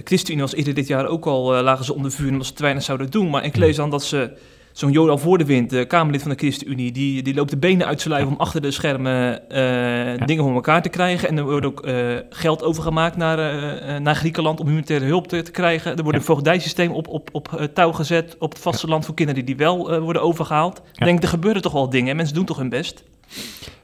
[0.04, 2.84] ChristenUnie was eerder dit jaar ook al, lagen ze onder vuur omdat ze te weinig
[2.84, 3.30] zouden doen.
[3.30, 4.38] Maar ik lees dan dat ze,
[4.80, 8.14] zo'n Joran Voordewind, de Kamerlid van de ChristenUnie, die, die loopt de benen uit zijn
[8.14, 11.30] lijf om achter de schermen eh, dingen voor elkaar te krijgen.
[11.30, 15.28] En er wordt ook eh, geld overgemaakt naar, eh, eh, naar Griekenland om humanitaire hulp
[15.28, 15.90] te, te krijgen.
[15.92, 16.18] Er wordt Ja.
[16.20, 19.92] een voogdijsysteem op, op, op eh, touw gezet op het vasteland voor kinderen die wel
[19.94, 20.82] eh, worden overgehaald.
[20.94, 23.04] Ik denk, er gebeuren toch wel dingen en mensen doen toch hun best.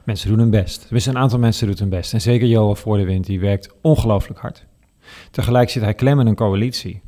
[0.04, 0.80] Mensen doen hun best.
[0.82, 2.12] Tenminste, een aantal mensen doet hun best.
[2.12, 4.66] En zeker Johan voor de wind, die werkt ongelooflijk hard.
[5.30, 7.00] Tegelijk zit hij klem in een coalitie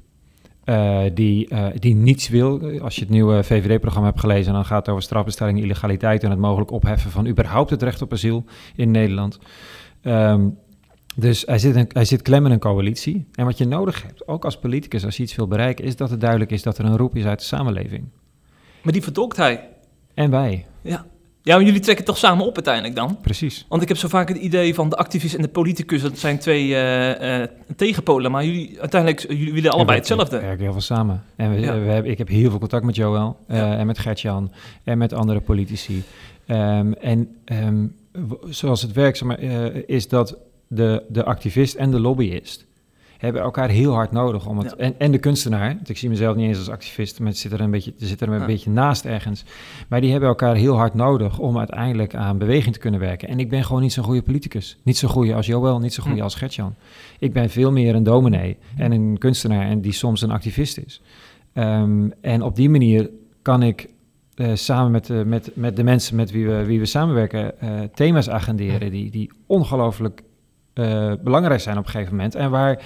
[0.68, 2.80] eh, die, eh, die niets wil.
[2.80, 6.38] Als je het nieuwe VVD-programma hebt gelezen, dan gaat het over strafbestelling, illegaliteit en het
[6.38, 8.44] mogelijk opheffen van überhaupt het recht op asiel
[8.76, 9.38] in Nederland.
[10.02, 10.48] Ehm,
[11.16, 13.26] dus hij zit, een, hij zit klem in een coalitie.
[13.32, 16.10] En wat je nodig hebt, ook als politicus, als je iets wil bereiken, is dat
[16.10, 18.04] het duidelijk is dat er een roep is uit de samenleving.
[18.82, 19.68] Maar die vertolkt hij.
[20.14, 21.06] En wij, Ja.
[21.42, 23.18] Ja, maar jullie trekken toch samen op uiteindelijk dan?
[23.22, 23.66] precies.
[23.68, 26.38] Want ik heb zo vaak het idee van de activist en de politicus, dat zijn
[26.38, 28.30] twee eh, eh, tegenpolen.
[28.30, 30.40] Maar jullie, uiteindelijk, jullie willen allebei We hetzelfde.
[30.40, 31.22] werken heel veel samen.
[31.36, 31.78] En we, Ja.
[31.80, 33.76] we hebben, ik heb heel veel contact met Joël eh, Ja.
[33.76, 34.52] en met Gertjan
[34.84, 36.02] en met andere politici.
[36.46, 37.86] Ehm, en ehm,
[38.48, 40.36] zoals het werkt, zeg maar, eh, is dat
[40.68, 42.66] de, de activist en de lobbyist
[43.18, 44.46] hebben elkaar heel hard nodig.
[44.46, 44.84] Om het, Ja.
[44.84, 47.60] en, en de kunstenaar, want ik zie mezelf niet eens als activist, maar zit er
[47.60, 48.46] een beetje, zit er een Ja.
[48.46, 49.44] beetje naast ergens.
[49.88, 53.28] Maar die hebben elkaar heel hard nodig om uiteindelijk aan beweging te kunnen werken.
[53.28, 54.78] En ik ben gewoon niet zo'n goede politicus.
[54.82, 56.22] Niet zo goede als Joël, niet zo goede Hm.
[56.24, 56.74] als Gertjan.
[57.18, 61.02] Ik ben veel meer een dominee en een kunstenaar en die soms een activist is.
[61.52, 63.10] Ehm, en op die manier
[63.42, 63.88] kan ik
[64.34, 67.70] eh, samen met, de- met, met de mensen met wie we, wie we samenwerken eh,
[67.94, 70.22] thema's agenderen die, die ongelooflijk
[70.78, 72.82] eh, belangrijk zijn op een gegeven moment en waar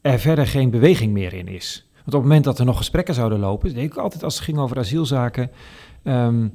[0.00, 1.86] er verder geen beweging meer in is.
[1.94, 4.44] Want op het moment dat er nog gesprekken zouden lopen, deed ik altijd als het
[4.44, 5.50] ging over asielzaken,
[6.02, 6.48] ehm,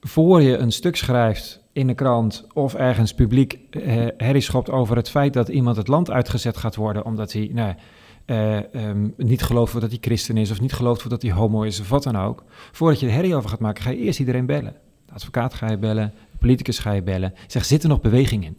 [0.00, 5.10] voor je een stuk schrijft in de krant of ergens publiek eh herrie over het
[5.10, 7.74] feit dat iemand het land uitgezet gaat worden omdat hij nou,
[8.24, 11.62] eh, ehm, niet gelooft wordt dat hij christen is of niet gelooft dat hij homo
[11.62, 12.44] is of wat dan ook.
[12.72, 14.74] Voordat je er herrie over gaat maken, ga je eerst iedereen bellen.
[15.06, 17.34] De advocaat ga je bellen, de politicus ga je bellen.
[17.46, 18.56] Zeg, zit er nog beweging in?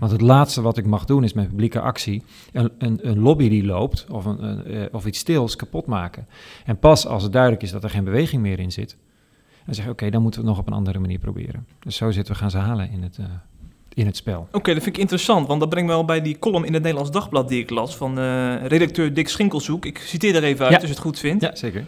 [0.00, 3.48] Want het laatste wat ik mag doen is met publieke actie een, een, een lobby
[3.48, 6.26] die loopt of, een, een, eh, of iets stils kapot maken.
[6.64, 8.96] En pas als het duidelijk is dat er geen beweging meer in zit,
[9.66, 11.66] dan zeg je oké, dan moeten we het nog op een andere manier proberen.
[11.80, 13.24] Dus zo zitten we gaan ze halen in het, eh,
[13.94, 14.48] in het spel.
[14.52, 16.82] Oké, dat vind ik interessant, want dat brengt me wel bij die column in het
[16.82, 19.84] Nederlands Dagblad die ik las van eh, redacteur Dick Schinkelshoek.
[19.84, 20.76] Ik citeer er even uit Ja.
[20.78, 21.42] als je het goed vindt.
[21.42, 21.86] Ja, zeker.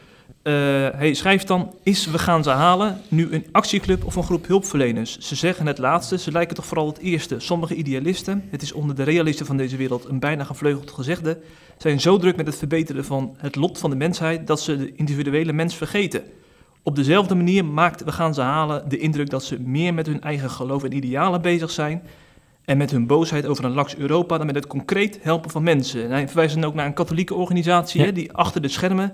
[0.96, 5.18] Hij schrijft dan, is We gaan ze halen nu een actieclub of een groep hulpverleners?
[5.18, 7.40] Ze zeggen het laatste, ze lijken toch vooral het eerste.
[7.40, 11.38] Sommige idealisten, het is onder de realisten van deze wereld een bijna gevleugeld gezegde,
[11.78, 14.94] zijn zo druk met het verbeteren van het lot van de mensheid dat ze de
[14.94, 16.22] individuele mens vergeten.
[16.82, 20.20] Op dezelfde manier maakt We gaan ze halen de indruk dat ze meer met hun
[20.20, 22.02] eigen geloof en idealen bezig zijn
[22.64, 26.04] en met hun boosheid over een laks Europa dan met het concreet helpen van mensen.
[26.04, 29.12] En hij verwijst dan ook naar een katholieke organisatie hè, die achter de schermen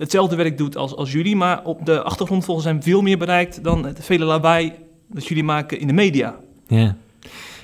[0.00, 3.64] hetzelfde werk doet als, als jullie, maar op de achtergrond volgens hem veel meer bereikt
[3.64, 4.72] dan het vele lawaai
[5.08, 6.36] dat jullie maken in de media.
[6.66, 6.96] Ja.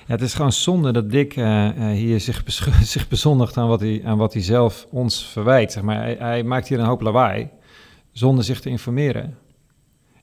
[0.07, 2.43] Ja, het is gewoon zonde dat Dick uh, hier zich,
[2.83, 5.73] zich bezondigt aan wat, hij, aan wat hij zelf ons verwijt.
[5.73, 5.97] Zeg maar.
[5.97, 7.49] Hij, hij, maakt hier een hoop lawaai
[8.13, 9.37] zonder zich te informeren.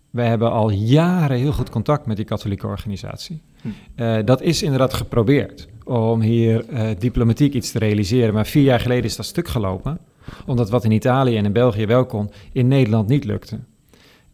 [0.10, 3.42] Wij hebben al jaren heel goed contact met die katholieke organisatie.
[3.62, 3.68] Hm.
[3.96, 6.66] Uh, dat is inderdaad geprobeerd om hier
[7.00, 8.34] diplomatiek iets te realiseren.
[8.34, 10.00] Maar vier jaar geleden is dat stuk gelopen.
[10.46, 13.60] Omdat wat in Italië en in België wel kon, in Nederland niet lukte.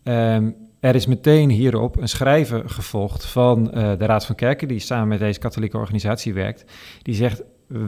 [0.03, 4.79] Um, er is meteen hierop een schrijven gevolgd van uh, de Raad van Kerken, die
[4.79, 6.71] samen met deze katholieke organisatie werkt.
[7.01, 7.43] Die zegt: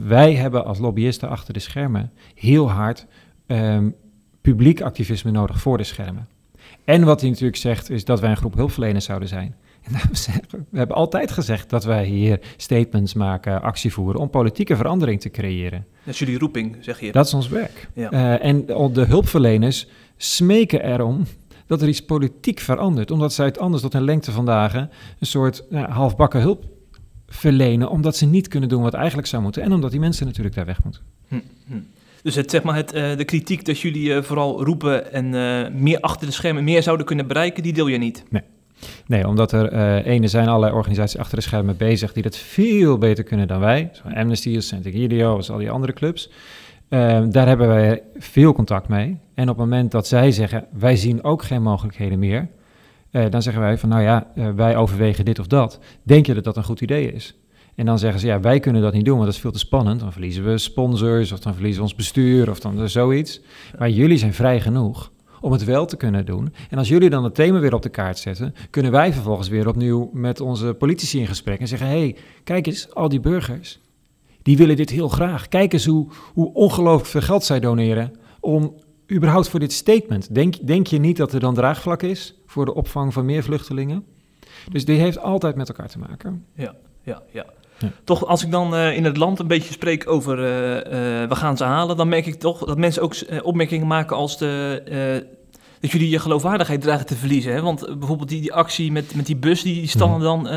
[0.07, 3.05] Wij hebben als lobbyisten achter de schermen heel hard
[3.47, 3.95] um,
[4.41, 6.27] publiek activisme nodig voor de schermen.
[6.83, 9.55] En wat hij natuurlijk zegt, is dat wij een groep hulpverleners zouden zijn.
[9.83, 9.93] En
[10.69, 15.29] we hebben altijd gezegd dat wij hier statements maken, actie voeren om politieke verandering te
[15.29, 15.85] creëren.
[16.03, 17.11] Dat is jullie roeping, zeg je.
[17.11, 17.89] Dat is ons werk.
[17.93, 18.13] Ja.
[18.13, 21.25] Uh, en de hulpverleners smeken erom
[21.65, 23.11] dat er iets politiek verandert.
[23.11, 24.89] Omdat zij het anders tot een lengte van dagen
[25.19, 26.65] een soort nou, halfbakken hulp
[27.27, 27.89] verlenen.
[27.89, 29.63] Omdat ze niet kunnen doen wat eigenlijk zou moeten.
[29.63, 31.01] En omdat die mensen natuurlijk daar weg moeten.
[31.27, 31.73] Hm, hm.
[32.23, 35.99] Dus het, zeg maar het, uh, de kritiek dat jullie uh, vooral roepen en meer
[35.99, 38.23] achter de schermen meer zouden kunnen bereiken, die deel je niet?
[38.29, 38.41] Nee.
[39.07, 42.97] Nee, omdat er uh, ene zijn allerlei organisaties achter de schermen bezig die dat veel
[42.97, 43.89] beter kunnen dan wij.
[43.93, 44.55] Zo Amnesty,
[45.23, 46.29] als al die andere clubs.
[46.89, 49.17] Uh, daar hebben wij veel contact mee.
[49.33, 52.47] En op het moment dat zij zeggen, wij zien ook geen mogelijkheden meer,
[53.11, 55.79] uh, dan zeggen wij van, nou ja, uh, wij overwegen dit of dat.
[56.03, 57.35] Denk je dat dat een goed idee is?
[57.75, 59.59] En dan zeggen ze, ja, wij kunnen dat niet doen, want dat is veel te
[59.59, 59.99] spannend.
[59.99, 63.41] Dan verliezen we sponsors, of dan verliezen we ons bestuur, of dan zoiets.
[63.79, 65.11] Maar jullie zijn vrij genoeg
[65.41, 66.53] om het wel te kunnen doen.
[66.69, 69.67] En als jullie dan het thema weer op de kaart zetten, kunnen wij vervolgens weer
[69.67, 73.79] opnieuw met onze politici in gesprek en zeggen: hé, hey, kijk eens, al die burgers,
[74.41, 75.47] die willen dit heel graag.
[75.47, 78.75] Kijk eens hoe, hoe ongelooflijk veel geld zij doneren om
[79.11, 80.35] überhaupt voor dit statement.
[80.35, 84.05] Denk, denk je niet dat er dan draagvlak is voor de opvang van meer vluchtelingen?
[84.71, 86.45] Dus die heeft altijd met elkaar te maken.
[86.55, 87.45] Ja, ja, ja.
[87.81, 87.91] Ja.
[88.03, 91.35] Toch, als ik dan uh, in het land een beetje spreek over uh, uh, we
[91.35, 95.25] gaan ze halen, dan merk ik toch dat mensen ook opmerkingen maken als de,
[95.79, 97.53] dat jullie je geloofwaardigheid dreigen te verliezen.
[97.53, 97.61] Hè?
[97.61, 100.43] Want bijvoorbeeld die, die actie met, met die bus, die standen mhm.
[100.43, 100.53] dan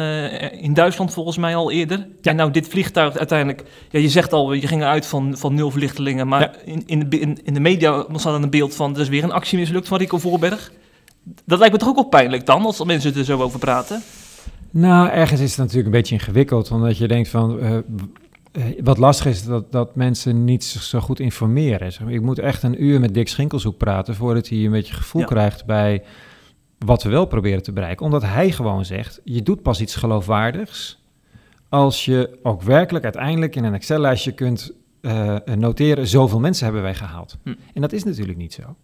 [0.50, 1.98] in Duitsland volgens mij al eerder.
[1.98, 2.30] Ja.
[2.30, 5.70] En nou, dit vliegtuig uiteindelijk, ja, je zegt al, je ging eruit van, van nul
[5.70, 6.52] vluchtelingen, maar ja.
[6.64, 9.24] in, in, de, in, in de media was dan een beeld van, er is weer
[9.24, 10.72] een actie mislukt van Rico Voorberg.
[11.44, 14.02] Dat lijkt me toch ook wel pijnlijk dan, als mensen er zo over praten?
[14.76, 17.78] Nou, ergens is het natuurlijk een beetje ingewikkeld, omdat je denkt van, uh,
[18.82, 21.92] wat lastig is dat, dat mensen niet zich zo goed informeren.
[22.08, 25.26] Ik moet echt een uur met Dick Schinkelshoek praten voordat hij een beetje gevoel ja.
[25.26, 26.02] krijgt bij
[26.78, 28.06] wat we wel proberen te bereiken.
[28.06, 31.02] Omdat hij gewoon zegt, je doet pas iets geloofwaardigs
[31.68, 36.94] als je ook werkelijk uiteindelijk in een Excel-lijstje kunt uh, noteren, zoveel mensen hebben wij
[36.94, 37.36] gehaald.
[37.42, 37.54] Hm.
[37.74, 38.76] En dat is natuurlijk niet zo.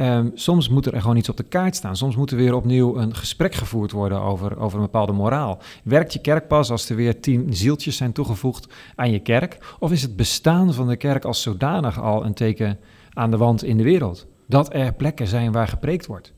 [0.00, 1.96] Um, soms moet er gewoon iets op de kaart staan.
[1.96, 5.58] Soms moet er weer opnieuw een gesprek gevoerd worden over, over een bepaalde moraal.
[5.82, 9.76] Werkt je kerk pas als er weer tien zieltjes zijn toegevoegd aan je kerk?
[9.78, 12.78] Of is het bestaan van de kerk als zodanig al een teken
[13.12, 14.26] aan de wand in de wereld?
[14.46, 16.32] Dat er plekken zijn waar gepreekt wordt.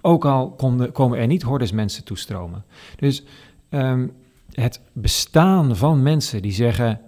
[0.00, 0.50] Ook al
[0.92, 2.64] komen er niet hordes mensen toestromen.
[2.96, 3.24] Dus
[3.70, 4.12] um,
[4.50, 7.00] het bestaan van mensen die zeggen: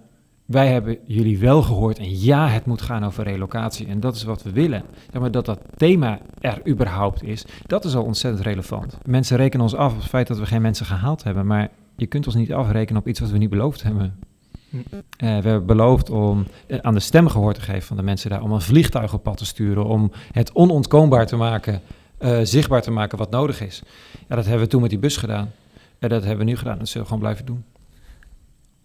[0.49, 4.23] wij hebben jullie wel gehoord en ja, het moet gaan over relocatie en dat is
[4.23, 4.83] wat we willen.
[5.13, 8.97] Ja, maar dat dat thema er überhaupt is, dat is al ontzettend relevant.
[9.05, 12.05] Mensen rekenen ons af op het feit dat we geen mensen gehaald hebben, maar je
[12.05, 14.19] kunt ons niet afrekenen op iets wat we niet beloofd hebben.
[14.69, 14.81] Uh,
[15.17, 18.41] we hebben beloofd om uh, aan de stem gehoor te geven van de mensen daar,
[18.41, 21.81] om een vliegtuig op pad te sturen, om het onontkoombaar te maken,
[22.19, 23.81] uh, zichtbaar te maken wat nodig is.
[24.27, 25.51] Ja, dat hebben we toen met die bus gedaan.
[25.99, 27.63] En dat hebben we nu gedaan, dat zullen we gewoon blijven doen.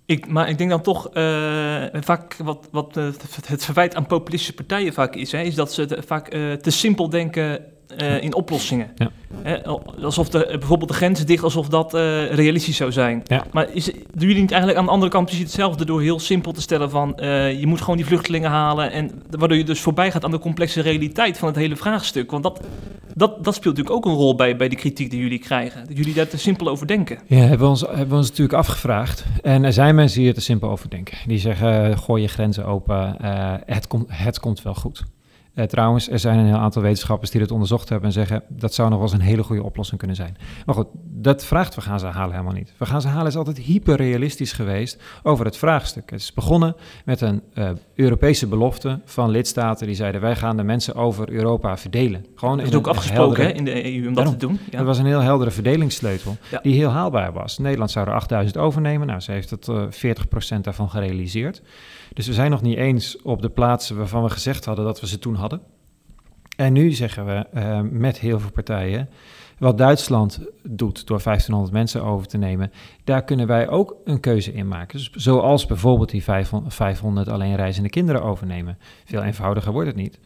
[0.06, 3.08] Ik, maar ik denk dan toch, uh, vaak wat, wat uh,
[3.46, 7.08] het verwijt aan populistische partijen vaak is, hè, is dat ze vaak uh, te simpel
[7.08, 7.73] denken
[8.20, 8.90] in oplossingen.
[8.94, 9.10] Ja.
[9.42, 9.64] Hè,
[10.02, 11.92] alsof de, bijvoorbeeld de grenzen dicht, alsof dat
[12.30, 13.22] realistisch zou zijn.
[13.24, 13.44] Ja.
[13.52, 16.52] Maar is, doen jullie niet eigenlijk aan de andere kant precies hetzelfde door heel simpel
[16.52, 17.12] te stellen van
[17.58, 20.80] je moet gewoon die vluchtelingen halen en waardoor je dus voorbij gaat aan de complexe
[20.80, 22.30] realiteit van het hele vraagstuk.
[22.30, 22.60] Want dat,
[23.14, 25.86] dat, dat speelt natuurlijk ook een rol bij, bij de kritiek die jullie krijgen.
[25.86, 27.18] Dat jullie daar te simpel over denken.
[27.26, 29.24] Ja, hebben we ons, hebben we ons natuurlijk afgevraagd.
[29.42, 31.18] En er zijn mensen die er te simpel over denken.
[31.26, 33.16] Die zeggen, gooi je grenzen open,
[33.66, 35.04] het, komt het komt wel goed.
[35.54, 38.74] Uh, trouwens, er zijn een heel aantal wetenschappers die het onderzocht hebben en zeggen dat
[38.74, 40.36] zou nog wel eens een hele goede oplossing kunnen zijn.
[40.66, 42.72] Maar goed, dat vraagt we gaan ze halen helemaal niet.
[42.76, 46.10] We gaan ze halen is altijd hyperrealistisch geweest over het vraagstuk.
[46.10, 50.62] Het is begonnen met een uh, Europese belofte van lidstaten die zeiden wij gaan de
[50.62, 52.26] mensen over Europa verdelen.
[52.34, 54.58] Gewoon dat is ook afgesproken in de EU om dat te doen.
[54.70, 54.76] Ja.
[54.76, 56.60] Dat was een heel heldere verdelingssleutel ja.
[56.62, 57.58] die heel haalbaar was.
[57.58, 59.06] Nederland zou er 8000 overnemen.
[59.06, 59.84] Nou, ze heeft uh,
[60.56, 61.62] 40% daarvan gerealiseerd.
[62.12, 65.06] Dus we zijn nog niet eens op de plaatsen waarvan we gezegd hadden dat we
[65.06, 65.60] ze toen hadden.
[66.56, 69.08] En nu zeggen we uh, met heel veel partijen,
[69.58, 72.72] wat Duitsland doet door 1500 mensen over te nemen,
[73.04, 74.98] daar kunnen wij ook een keuze in maken.
[74.98, 76.24] Dus zoals bijvoorbeeld die
[76.66, 78.78] 500 alleen reizende kinderen overnemen.
[79.04, 80.18] Veel eenvoudiger wordt het niet.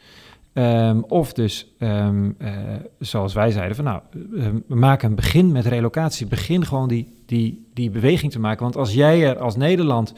[0.53, 2.51] Um, of dus, um, uh,
[2.99, 4.01] zoals wij zeiden, van nou,
[4.67, 6.27] we maken een begin met relocatie.
[6.27, 8.63] Begin gewoon die, die, die beweging te maken.
[8.63, 10.15] Want als jij er als Nederland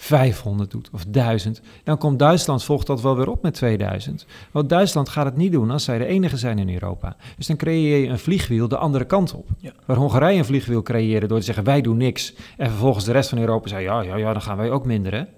[0.00, 4.26] 500 doet of 1000, dan komt Duitsland, volgt dat wel weer op met 2000.
[4.50, 7.16] Want Duitsland gaat het niet doen als zij de enige zijn in Europa.
[7.36, 9.48] Dus dan creëer je een vliegwiel de andere kant op.
[9.58, 9.72] Ja.
[9.84, 12.34] Waar Hongarije een vliegwiel creëerde door te zeggen wij doen niks.
[12.56, 15.28] En vervolgens de rest van Europa zei ja, ja, ja, dan gaan wij ook minderen.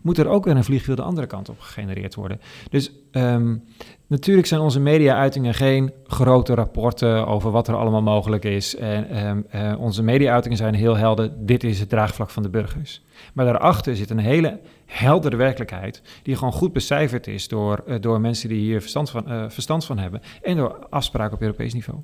[0.00, 2.40] Moet er ook weer een vliegwiel de andere kant op gegenereerd worden.
[2.70, 3.62] Dus um,
[4.08, 8.76] Natuurlijk zijn onze media-uitingen geen grote rapporten over wat er allemaal mogelijk is.
[8.76, 11.30] En um, uh, onze media-uitingen zijn heel helder.
[11.38, 13.02] Dit is het draagvlak van de burgers.
[13.32, 18.20] Maar daarachter zit een hele heldere werkelijkheid, die gewoon goed becijferd is door, uh, door
[18.20, 22.00] mensen die hier verstand van, uh, verstand van hebben en door afspraken op Europees niveau.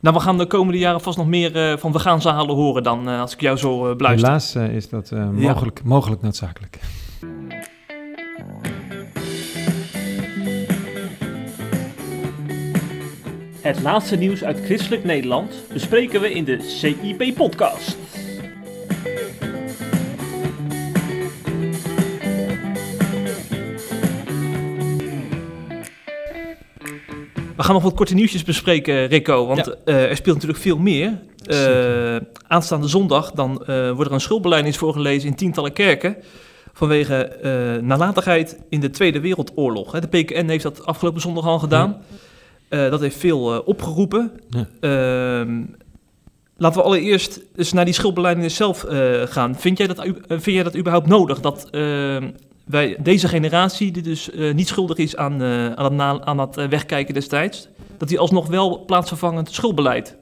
[0.00, 3.06] Nou, we gaan de komende jaren vast nog meer van we gaan zalen horen dan
[3.06, 4.28] als ik jou zo beluister.
[4.28, 5.88] Helaas is dat mogelijk, ja.
[5.88, 6.78] mogelijk noodzakelijk.
[13.60, 17.96] Het laatste nieuws uit christelijk Nederland bespreken we in de CIP-podcast.
[27.56, 29.74] We gaan nog wat korte nieuwsjes bespreken, Rico, want ja.
[29.84, 31.20] uh, er speelt natuurlijk veel meer.
[31.46, 36.16] Uh, aanstaande zondag dan uh, wordt er een schuldbeleidnis voorgelezen in tientallen kerken
[36.78, 40.00] vanwege nalatigheid in de Tweede Wereldoorlog.
[40.00, 41.96] De PKN heeft dat afgelopen zondag al gedaan.
[42.10, 42.16] Ja.
[42.70, 44.32] Uh, dat heeft veel uh, opgeroepen.
[44.48, 44.66] Ja.
[45.40, 45.64] Uh,
[46.56, 48.86] laten we allereerst eens naar die schuldbeleiding zelf
[49.24, 49.56] gaan.
[49.56, 51.40] Vind jij, dat, vind jij dat überhaupt nodig?
[51.40, 52.30] Dat ehm,
[52.64, 57.14] wij, deze generatie, die dus niet schuldig is aan, aan het, na, aan het wegkijken
[57.14, 60.16] destijds, dat die alsnog wel plaatsvervangend schuldbeleid,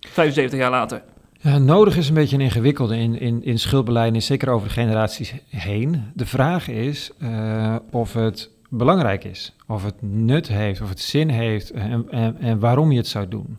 [0.00, 1.02] 75 jaar later.
[1.40, 5.34] Ja, nodig is een beetje een ingewikkelde in, in, in schuldbeleid, zeker over de generaties
[5.48, 6.02] heen.
[6.14, 7.12] De vraag is
[7.90, 9.56] of het belangrijk is.
[9.66, 13.28] Of het nut heeft, of het zin heeft en, en, en waarom je het zou
[13.28, 13.58] doen.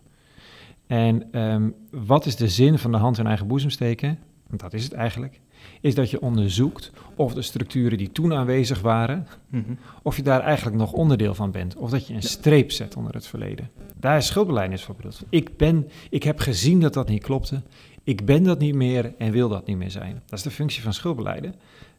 [0.88, 4.20] En um, wat is de zin van de hand in eigen boezem steken?
[4.48, 5.40] Want dat is het eigenlijk.
[5.82, 9.78] Is dat je onderzoekt of de structuren die toen aanwezig waren, mm -hmm.
[10.04, 11.76] of je daar eigenlijk nog onderdeel van bent.
[11.76, 13.70] Of dat je een streep zet onder het verleden.
[14.00, 15.24] Daar is schuldbeleidnis voor bedoeld.
[15.30, 17.62] Ik, ben, ik heb gezien dat dat niet klopte.
[18.04, 20.22] Ik ben dat niet meer en wil dat niet meer zijn.
[20.26, 21.56] Dat is de functie van schuldbeleiden.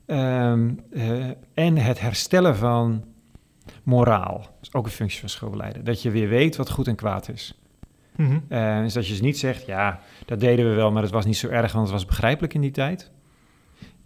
[0.07, 3.05] Um, uh, en het herstellen van
[3.83, 4.39] moraal.
[4.39, 5.85] Dat is ook een functie van schoolbeleiden.
[5.85, 7.61] Dat je weer weet wat goed en kwaad is.
[8.17, 8.43] Mm -hmm.
[8.49, 11.25] uh, dus dat je dus niet zegt, ja, dat deden we wel, maar het was
[11.25, 13.11] niet zo erg, want het was begrijpelijk in die tijd.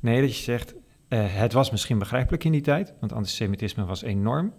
[0.04, 0.78] Nee, dat je zegt, uh,
[1.22, 4.52] het was misschien begrijpelijk in die tijd, want antisemitisme was enorm,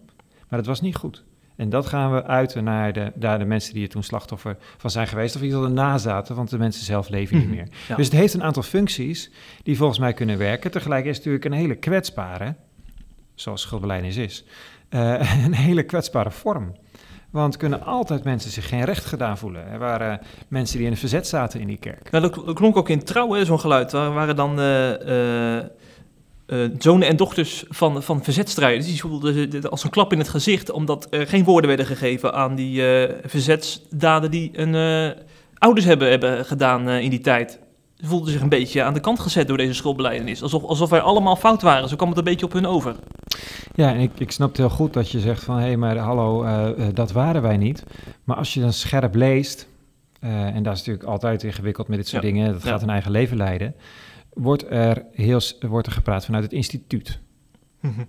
[0.50, 1.26] maar het was niet goed.
[1.56, 4.90] En dat gaan we uiten naar de, naar de mensen die er toen slachtoffer van
[4.90, 5.36] zijn geweest.
[5.36, 7.68] Of in ieder geval de nazaten, want de mensen zelf leven niet meer.
[7.88, 7.96] Ja.
[7.96, 9.32] Dus het heeft een aantal functies
[9.64, 10.72] die volgens mij kunnen werken.
[10.72, 12.56] Tegelijk is het natuurlijk een hele kwetsbare,
[13.36, 14.46] zoals schuldbeleidnis is,
[14.90, 16.76] uh, een hele kwetsbare vorm.
[17.36, 19.68] Want kunnen altijd mensen zich geen recht gedaan voelen.
[19.68, 22.12] Er waren mensen die in het verzet zaten in die kerk.
[22.12, 23.94] Nou, dat klonk ook in trouw, zo'n geluid.
[23.94, 24.60] Er waren dan...
[24.60, 25.64] Uh, uh,
[26.48, 28.86] uh, zonen en dochters van, van verzetstrijders.
[28.86, 32.56] Die voelden als een klap in het gezicht, omdat er geen woorden werden gegeven aan
[32.56, 32.82] die
[33.24, 35.10] verzetsdaden die uh,
[35.58, 37.60] ouders hebben, hebben gedaan in die tijd.
[37.96, 40.42] Ze voelden zich een beetje aan de kant gezet door deze schoolbeleidenis.
[40.42, 41.90] Alsof, alsof wij allemaal fout waren.
[41.90, 42.96] Zo kwam het een beetje op hun over.
[43.76, 45.58] Ja, en ik, ik snap heel goed dat je zegt van...
[45.58, 46.46] hé, hey, maar hallo,
[46.94, 47.84] dat waren wij niet.
[48.24, 49.68] Maar als je dan scherp leest...
[50.20, 52.30] en dat is natuurlijk altijd ingewikkeld met dit soort ja.
[52.30, 52.54] dingen...
[52.54, 53.76] dat gaat een eigen leven leiden
[54.36, 57.20] wordt er, heel, wordt er gepraat vanuit het instituut.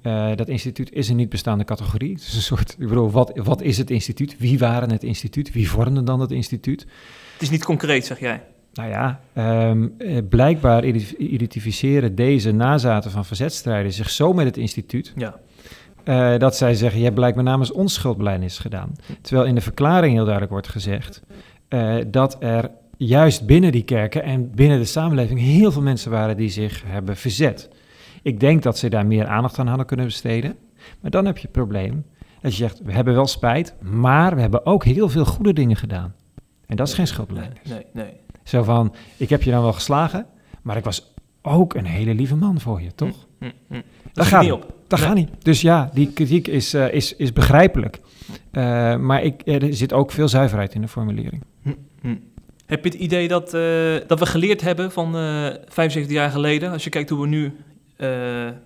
[0.03, 2.13] Uh, dat instituut is een niet bestaande categorie.
[2.13, 4.39] Het is een soort, ik bedoel, wat, wat is het instituut?
[4.39, 5.53] Wie waren het instituut?
[5.53, 6.81] Wie vormden dan het instituut?
[7.33, 8.43] Het is niet concreet, zeg jij.
[8.77, 9.21] Nou ja,
[9.69, 9.97] um,
[10.29, 10.85] blijkbaar
[11.19, 15.13] identificeren deze nazaten van verzetstrijders zich zo met het instituut...
[15.17, 15.35] Ja.
[16.05, 18.93] Uh, dat zij zeggen, je hebt blijkbaar namens ons schuldbeleidnis gedaan.
[19.21, 21.23] Terwijl in de verklaring heel duidelijk wordt gezegd...
[21.69, 26.37] Uh, dat er juist binnen die kerken en binnen de samenleving heel veel mensen waren
[26.37, 27.71] die zich hebben verzet.
[28.23, 30.57] Ik denk dat ze daar meer aandacht aan hadden kunnen besteden.
[31.01, 32.05] Maar dan heb je het probleem
[32.41, 35.77] Dat je zegt, we hebben wel spijt, maar we hebben ook heel veel goede dingen
[35.77, 36.15] gedaan.
[36.67, 37.61] En dat is geen schuldbeleid.
[37.65, 38.13] Nee, nee, nee.
[38.47, 40.27] Zo van, ik heb je dan wel geslagen,
[40.63, 43.27] maar ik was ook een hele lieve man voor je, toch?
[43.39, 43.75] Hm, hm.
[43.75, 43.83] Dat
[44.13, 44.75] Dat gaat niet op.
[44.87, 45.09] Dat Nee.
[45.09, 45.29] gaat niet.
[45.39, 48.01] Dus ja, die kritiek is, eh, is, is begrijpelijk.
[48.51, 51.43] Eh, maar ik, er zit ook veel zuiverheid in de formulering.
[52.67, 53.61] Heb je het idee dat, eh,
[54.07, 56.71] dat we geleerd hebben van eh 75 jaar geleden?
[56.73, 57.45] Als je kijkt hoe we nu
[57.97, 58.57] eh, tegen,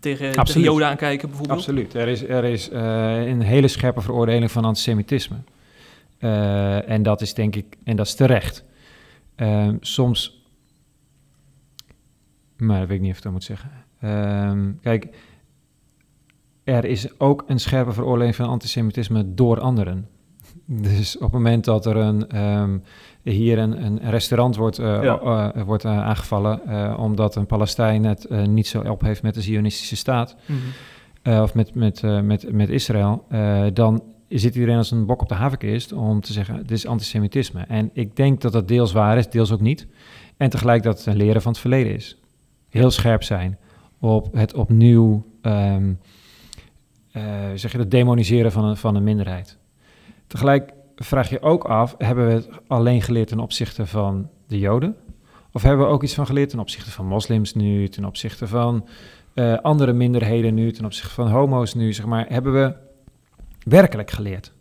[0.00, 0.66] tegen Absoluut.
[0.66, 1.58] Joden aankijken bijvoorbeeld.
[1.58, 1.94] Absoluut.
[1.94, 5.36] Er is, er is eh, een hele scherpe veroordeling van antisemitisme.
[6.18, 8.64] Eh, en dat is denk ik, en dat is terecht.
[9.34, 10.44] Ehm, soms,
[12.56, 13.70] maar dat weet ik niet of ik dat moet zeggen.
[14.00, 15.08] Ehm, kijk,
[16.64, 20.08] er is ook een scherpe veroordeling van antisemitisme door anderen.
[20.64, 22.78] Dus op het moment dat er een, ehm,
[23.22, 25.18] hier een, een restaurant wordt, eh, Ja.
[25.54, 30.36] eh, wordt aangevallen, omdat een Palestijn het niet zo op heeft met de Zionistische staat,
[30.46, 31.42] Mhm.
[31.42, 33.26] of met, met, met, met Israël,
[33.72, 37.64] dan zit iedereen als een bok op de havenkist om te zeggen, dit is antisemitisme.
[37.68, 39.86] En ik denk dat dat deels waar is, deels ook niet.
[40.36, 42.18] En tegelijk dat het een leren van het verleden is.
[42.68, 43.58] Heel scherp zijn
[44.00, 45.92] op het opnieuw, ehm,
[47.10, 47.22] eh,
[47.54, 49.58] zeg je, het demoniseren van een, van een minderheid.
[50.26, 54.96] Tegelijk vraag je ook af, hebben we het alleen geleerd ten opzichte van de Joden?
[55.52, 58.88] Of hebben we ook iets van geleerd ten opzichte van moslims nu, ten opzichte van
[59.34, 62.74] eh, andere minderheden nu, ten opzichte van homo's nu, zeg maar, hebben we
[63.68, 64.52] werkelijk geleerd?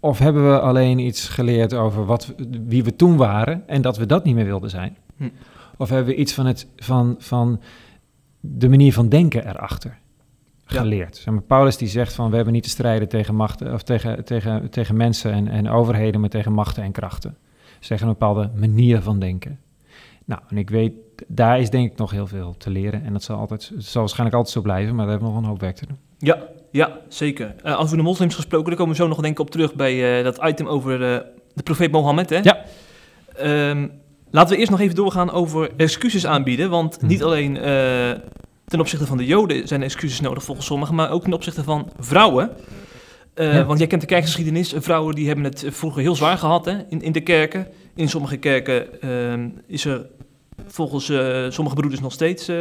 [0.00, 2.34] Of hebben we alleen iets geleerd over wat,
[2.66, 4.96] wie we toen waren en dat we dat niet meer wilden zijn?
[5.16, 5.28] Hm.
[5.76, 7.60] Of hebben we iets van, het, van, van
[8.40, 9.98] de manier van denken erachter
[10.66, 10.80] Ja.
[10.80, 11.16] geleerd?
[11.16, 14.24] Zeg maar, Paulus die zegt van we hebben niet te strijden tegen machten of tegen,
[14.24, 17.36] tegen, tegen mensen en, en overheden, maar tegen machten en krachten.
[17.80, 19.60] Zeggen een bepaalde manier van denken.
[20.24, 20.92] Nou, en ik weet,
[21.26, 23.04] daar is denk ik nog heel veel te leren.
[23.04, 25.50] En dat zal, altijd, zal waarschijnlijk altijd zo blijven, maar daar hebben we nog een
[25.50, 25.98] hoop werk te doen.
[26.22, 26.38] Ja,
[26.70, 27.54] ja, zeker.
[27.62, 29.74] Eh, als we de moslims gesproken, daar komen we zo nog denk ik op terug
[29.74, 31.18] bij eh, dat item over eh,
[31.54, 32.30] de profeet Mohammed.
[32.30, 32.38] Hè?
[32.42, 32.64] Ja.
[33.36, 33.88] Ehm,
[34.30, 36.70] laten we eerst nog even doorgaan over excuses aanbieden.
[36.70, 37.06] Want Hm.
[37.06, 37.54] niet alleen
[38.64, 41.90] ten opzichte van de Joden zijn excuses nodig volgens sommigen, maar ook ten opzichte van
[41.98, 42.50] vrouwen.
[43.34, 43.64] Ja.
[43.64, 44.74] Want jij kent de kerkgeschiedenis.
[44.76, 47.66] Vrouwen die hebben het vroeger heel zwaar gehad hè, in, in de kerken.
[47.94, 50.06] In sommige kerken ehm, is er
[50.66, 52.56] volgens eh, sommige broeders nog steeds, eh,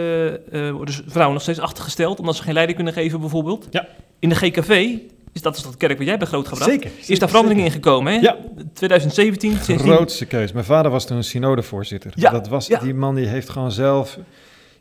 [0.71, 3.67] worden vrouwen nog steeds achtergesteld, omdat ze geen leiding kunnen geven bijvoorbeeld.
[3.71, 3.87] Ja.
[4.19, 4.95] In de GKV,
[5.33, 6.91] is dat is dat kerk waar jij bent grootgebracht, Zeker.
[7.07, 8.19] is daar verandering in gekomen hè?
[8.19, 8.37] Ja.
[8.73, 9.93] 2017, sindsdien.
[9.93, 10.51] Grootste keus.
[10.51, 12.11] Mijn vader was toen een synodevoorzitter.
[12.15, 12.79] Ja, Dat was, ja.
[12.79, 14.17] Die man die heeft gewoon zelf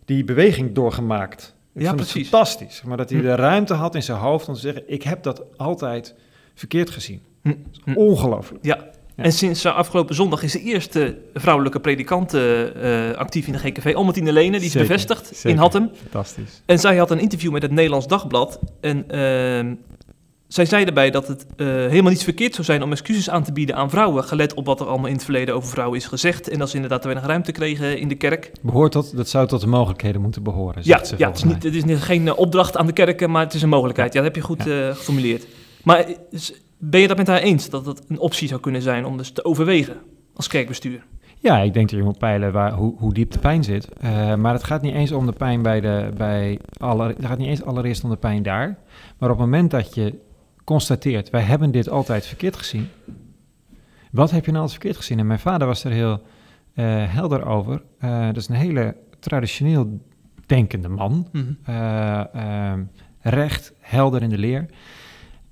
[0.04, 1.54] die beweging doorgemaakt.
[1.74, 2.20] Ik Ja, vond precies.
[2.20, 2.82] het fantastisch.
[2.82, 3.24] Maar dat hij Hm.
[3.24, 4.82] de ruimte had in zijn hoofd om te zeggen...
[4.86, 6.14] ik heb dat altijd
[6.54, 7.22] verkeerd gezien.
[7.42, 7.52] Hm,
[7.84, 7.92] hm.
[7.94, 8.64] Ongelooflijk.
[8.64, 8.78] Ja.
[9.20, 9.26] Ja.
[9.26, 13.58] En sinds eh, afgelopen zondag is de eerste vrouwelijke predikant eh, eh, actief in de
[13.58, 15.56] GKV, Albertine Lene, die is Zeker, bevestigd in.
[15.56, 15.90] Hattem.
[16.02, 16.62] Fantastisch.
[16.66, 18.58] En zij had een interview met het Nederlands Dagblad.
[18.80, 19.74] En ehm,
[20.48, 23.76] zij zei daarbij dat het helemaal niet verkeerd zou zijn om excuses aan te bieden
[23.76, 24.24] aan vrouwen.
[24.24, 26.48] Gelet op wat er allemaal in het verleden over vrouwen is gezegd.
[26.48, 28.52] En dat ze inderdaad te weinig ruimte kregen in de kerk.
[28.62, 31.62] Behoort tot, dat zou tot de mogelijkheden moeten behoren, Ja, ze ja het, is niet,
[31.62, 34.12] het is geen opdracht aan de kerken, maar het is een mogelijkheid.
[34.12, 34.62] Ja, dat heb je goed
[34.96, 35.46] geformuleerd.
[35.82, 36.06] Maar
[36.80, 39.30] ben je dat met haar eens, dat dat een optie zou kunnen zijn om dus
[39.30, 39.96] te overwegen
[40.34, 41.04] als kerkbestuur?
[41.38, 43.88] Ja, ik denk dat je moet peilen waar, hoe, hoe diep de pijn zit.
[43.88, 46.10] Eh, maar het gaat niet eens om de pijn bij de.
[46.16, 48.78] Bij alle, het gaat niet eens allereerst om de pijn daar.
[49.18, 50.18] Maar op het moment dat je
[50.64, 52.88] constateert, wij hebben dit altijd verkeerd gezien.
[54.10, 55.18] Wat heb je nou altijd verkeerd gezien?
[55.18, 56.22] En mijn vader was er heel
[56.74, 57.82] eh, helder over.
[57.98, 60.00] Eh, dat is een hele traditioneel
[60.46, 61.28] denkende man.
[61.64, 62.82] Eh, ehm,
[63.20, 64.66] recht, helder in de leer.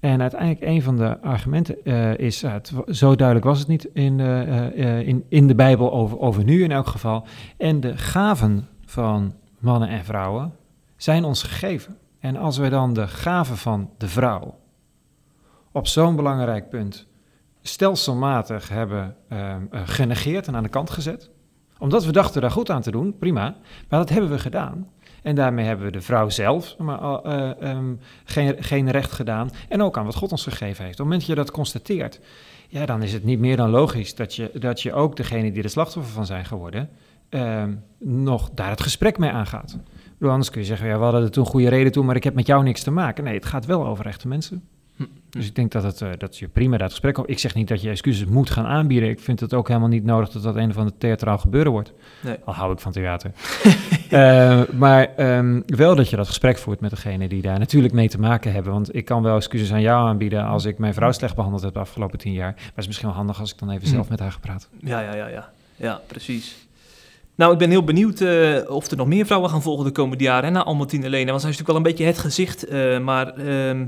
[0.01, 2.55] En uiteindelijk een van de argumenten eh, is, eh,
[2.87, 6.73] zo duidelijk was het niet in, eh, in, in de Bijbel over, over nu in
[6.73, 7.27] elk geval.
[7.57, 10.53] En de gaven van mannen en vrouwen
[10.97, 11.97] zijn ons gegeven.
[12.21, 14.59] En als we dan de gaven van de vrouw
[15.73, 17.07] op zo'n belangrijk punt
[17.63, 21.31] stelselmatig hebben ehm, eh, genegeerd en aan de kant gezet,
[21.79, 23.57] omdat we dachten daar goed aan te doen, prima,
[23.89, 24.89] maar dat hebben we gedaan.
[25.23, 27.95] En daarmee hebben we de vrouw zelf maar, eh, ehm,
[28.25, 29.51] geen, geen recht gedaan.
[29.69, 30.81] En ook aan wat God ons gegeven heeft.
[30.81, 32.21] Op het moment dat je dat constateert,
[32.69, 35.63] ja, dan is het niet meer dan logisch dat je, dat je ook degene die
[35.63, 36.89] er slachtoffer van zijn geworden,
[37.29, 39.79] ehm, nog daar het gesprek mee aangaat.
[40.21, 42.35] Anders kun je zeggen, ja, we hadden er toen goede reden toe, maar ik heb
[42.35, 43.25] met jou niks te maken.
[43.25, 44.69] Nee, het gaat wel over echte mensen.
[45.31, 47.19] Dus ik denk dat, het, eh, dat je prima dat gesprek...
[47.19, 49.09] Ik zeg niet dat je excuses moet gaan aanbieden.
[49.09, 51.93] Ik vind het ook helemaal niet nodig dat dat een of ander theatraal gebeuren wordt.
[52.21, 52.37] Nee.
[52.45, 53.31] Al hou ik van theater.
[54.09, 58.09] Eh, maar ehm, wel dat je dat gesprek voert met degene die daar natuurlijk mee
[58.09, 58.73] te maken hebben.
[58.73, 61.73] Want ik kan wel excuses aan jou aanbieden als ik mijn vrouw slecht behandeld heb
[61.73, 62.53] de afgelopen tien jaar.
[62.57, 63.95] Maar het is misschien wel handig als ik dan even Hm.
[63.95, 64.69] zelf met haar gepraat.
[64.81, 65.51] Ja, ja, ja, ja.
[65.77, 66.67] Ja, precies.
[67.35, 70.25] Nou, ik ben heel benieuwd eh, of er nog meer vrouwen gaan volgen de komende
[70.25, 70.45] jaren.
[70.45, 72.71] hè, Na Albertine Lene, want zij is natuurlijk wel een beetje het gezicht.
[73.03, 73.87] maar ehm,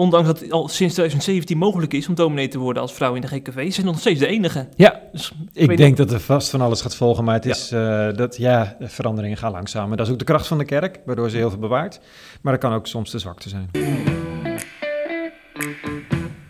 [0.00, 3.20] ondanks dat het al sinds 2017 mogelijk is om dominee te worden als vrouw in
[3.20, 4.68] de GKV, zijn nog steeds de enige.
[4.76, 7.50] Ja, Dus ik denk dat er vast van alles gaat volgen, maar het Ja.
[7.50, 9.88] is eh, dat ja, de veranderingen gaan langzaam.
[9.88, 12.00] Maar dat is ook de kracht van de kerk, waardoor ze heel veel bewaart.
[12.42, 13.70] Maar dat kan ook soms de zwakte zijn.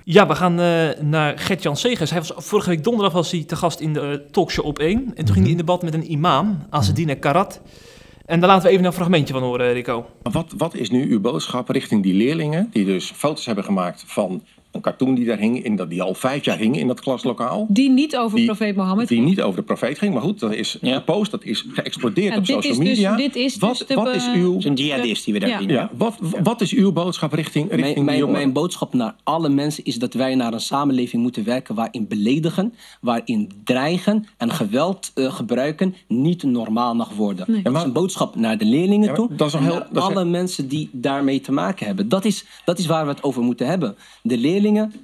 [0.05, 2.11] Ja, we gaan eh, naar Gert-Jan Segers.
[2.11, 4.99] Hij was, vorige week donderdag was hij te gast in de eh, talkshow op 1.
[5.15, 7.61] En toen ging hij in debat met een imam, Azedine Karat.
[8.29, 10.07] En daar laten we even een fragmentje van horen, Rico.
[10.23, 14.43] Wat, wat is nu uw boodschap richting die leerlingen die dus foto's hebben gemaakt van
[14.73, 17.67] een cartoon die daar hing, in dat, die al vijf jaar hing in dat klaslokaal?
[17.69, 20.53] Die niet over Die- profeet Mohammed Die niet over de profeet ging, maar goed, dat
[20.55, 23.17] is gepost, dat is geëxplodeerd Ja, op social dus- media.
[23.17, 25.59] dit is dus wat, de wat be- is uw, een jihadist die we daar Ja.
[25.59, 25.69] zien.
[25.69, 29.97] ja, wat, wat is uw boodschap richting, richting Mijn, mijn, boodschap naar alle mensen is
[29.99, 35.95] dat wij naar een samenleving moeten werken waarin beledigen, waarin dreigen en geweld eh, gebruiken
[36.09, 37.45] niet normaal mag worden.
[37.49, 37.63] Nee.
[37.63, 40.15] Dat is een boodschap naar de leerlingen Ja, toe dat is heel- naar dat is-
[40.15, 42.09] alle mensen die daarmee te maken hebben.
[42.09, 43.97] Dat is, dat is waar we het over moeten hebben.
[44.23, 44.57] De leerlingen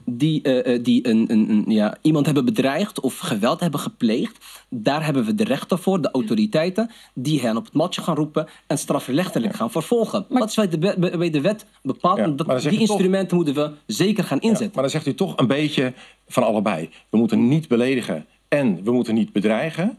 [0.04, 5.04] die, eh, die een, een, een, ja, iemand hebben bedreigd of geweld hebben gepleegd, daar
[5.04, 8.78] hebben we de rechter voor, de autoriteiten, die hen op het matje gaan roepen en
[8.78, 10.26] strafrechtelijk gaan vervolgen.
[10.28, 12.18] dat is bij de, wet- bij de wet bepaald.
[12.18, 14.70] Ja, maar dat, die toch- instrumenten moeten we zeker gaan Ja, inzetten.
[14.74, 15.92] maar dan zegt u toch een beetje
[16.28, 16.90] van allebei.
[17.10, 19.98] We moeten niet beledigen en we moeten niet bedreigen.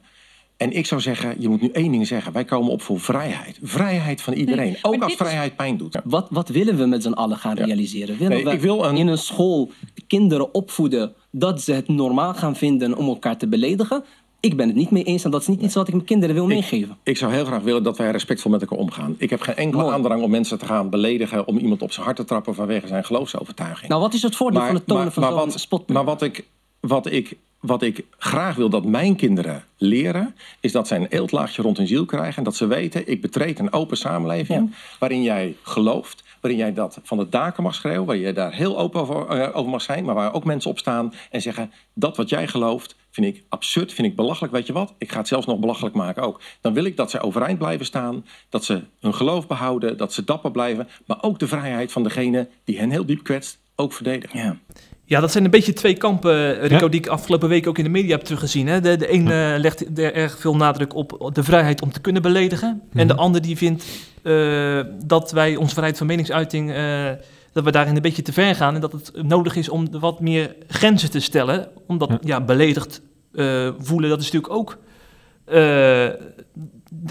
[0.57, 2.33] En ik zou zeggen, je moet nu één ding zeggen.
[2.33, 3.59] Wij komen op voor vrijheid.
[3.61, 4.65] Vrijheid van iedereen.
[4.71, 5.99] Nee, ook als dit vrijheid pijn doet.
[6.03, 7.65] Wat, wat willen we met z'n allen gaan Ja.
[7.65, 8.17] realiseren?
[8.17, 9.71] Willen Nee, we ik wil een- in een school
[10.07, 14.03] kinderen opvoeden dat ze het normaal gaan vinden om elkaar te beledigen?
[14.39, 16.35] Ik ben het niet mee eens en dat is niet iets wat ik mijn kinderen
[16.35, 16.97] wil meegeven.
[17.03, 19.15] Ik zou heel graag willen dat wij respectvol met elkaar omgaan.
[19.17, 19.95] Ik heb geen enkele Mooi.
[19.95, 21.47] aandrang om mensen te gaan beledigen...
[21.47, 23.89] om iemand op zijn hart te trappen vanwege zijn geloofsovertuiging.
[23.89, 25.97] Nou, wat is het voordeel van het tonen van zo'n spotpunt?
[25.97, 26.45] maar wat ik,
[26.79, 30.35] wat, ik, wat ik graag wil dat mijn kinderen leren...
[30.59, 32.37] is dat zij een eeltlaagje rond hun ziel krijgen...
[32.37, 34.75] en dat ze weten, ik betreed een open samenleving...
[34.99, 38.05] waarin jij gelooft, waarin jij dat van de daken mag schreeuwen...
[38.05, 40.05] waar jij daar heel open over, eh, over mag zijn...
[40.05, 41.71] maar waar ook mensen op staan en zeggen...
[41.93, 44.53] dat wat jij gelooft vind ik absurd, vind ik belachelijk.
[44.53, 44.93] Weet je wat?
[44.97, 46.41] Ik ga het zelfs nog belachelijk maken ook.
[46.61, 48.25] Dan wil ik dat zij overeind blijven staan...
[48.49, 50.87] dat ze hun geloof behouden, dat ze dapper blijven...
[51.05, 53.59] maar ook de vrijheid van degene die hen heel diep kwetst...
[53.75, 54.39] ook verdedigen.
[54.39, 54.57] Ja.
[55.07, 56.87] Ja, dat zijn een beetje twee kampen, Rico, Ja.
[56.87, 58.67] die ik afgelopen week ook in de media heb teruggezien.
[58.67, 58.81] Hè.
[58.81, 62.21] De, de een eh, legt er erg veel nadruk op de vrijheid om te kunnen
[62.21, 62.81] beledigen.
[62.93, 63.21] En de Mhm.
[63.23, 63.85] ander die vindt
[64.23, 67.05] eh, dat wij onze vrijheid van meningsuiting, eh,
[67.53, 68.75] dat we daarin een beetje te ver gaan.
[68.75, 71.67] En dat het nodig is om wat meer grenzen te stellen.
[71.87, 72.41] Omdat, ja, Ja.
[72.41, 73.01] beledigd
[73.33, 74.77] eh, voelen, dat is natuurlijk ook...
[75.45, 76.07] eh,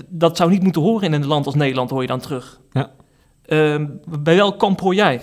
[0.09, 2.61] dat zou niet moeten horen in een land als Nederland, hoor je dan terug.
[2.72, 2.90] Ja.
[3.47, 3.86] Ehm,
[4.20, 5.20] bij welk kamp hoor jij?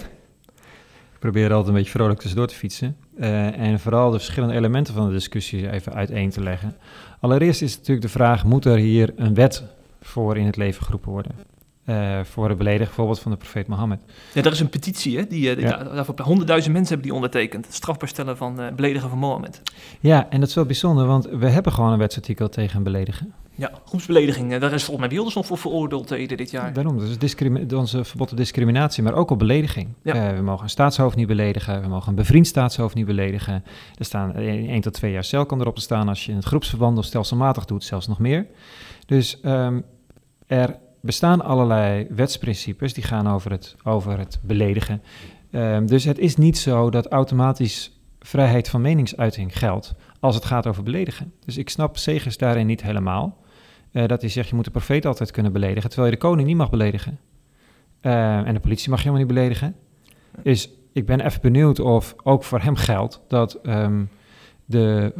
[1.21, 2.97] Probeer er altijd een beetje vrolijk tussendoor te fietsen.
[3.17, 6.75] Eh, en vooral de verschillende elementen van de discussie even uiteen te leggen.
[7.19, 9.63] Allereerst is natuurlijk de vraag, moet er hier een wet
[10.01, 11.31] voor in het leven geroepen worden?
[11.85, 13.99] Eh, voor het beledigen bijvoorbeeld van de profeet Mohammed.
[14.33, 15.27] Ja, er is een petitie, hè?
[15.27, 15.83] Die, die- Ja.
[15.83, 17.65] daarvoor honderdduizend mensen hebben die ondertekend.
[17.65, 19.61] Het strafbaar stellen van beledigen van Mohammed.
[19.99, 23.33] Ja, en dat is wel bijzonder, want we hebben gewoon een wetsartikel tegen beledigen.
[23.61, 24.53] Ja, groepsbelediging.
[24.53, 26.73] eh, Daar is volgens mij Wilders nog voor veroordeeld eh, eerder dit jaar.
[26.73, 27.35] Daarom, dat is
[27.73, 29.93] onze verbod op discriminatie, maar ook op belediging.
[30.03, 30.13] Ja.
[30.13, 33.63] Eh, we mogen een staatshoofd niet beledigen, we mogen een bevriend staatshoofd niet beledigen.
[33.97, 36.45] Er staan 1 tot 2 jaar cel kan erop te staan als je in het
[36.45, 38.47] groepsverband of stelselmatig doet, zelfs nog meer.
[39.05, 39.81] Dus ehm,
[40.47, 45.01] er bestaan allerlei wetsprincipes die gaan over het, over het beledigen.
[45.51, 50.67] Ehm, dus het is niet zo dat automatisch vrijheid van meningsuiting geldt als het gaat
[50.67, 51.33] over beledigen.
[51.45, 53.39] Dus ik snap Segers daarin niet helemaal.
[53.91, 56.47] Eh, dat hij zegt, je moet de profeet altijd kunnen beledigen, terwijl je de koning
[56.47, 57.19] niet mag beledigen.
[57.99, 59.75] Eh, en de politie mag je helemaal niet beledigen.
[60.43, 64.03] Dus ik ben even benieuwd of ook voor hem geldt dat ehm,
[64.65, 65.13] de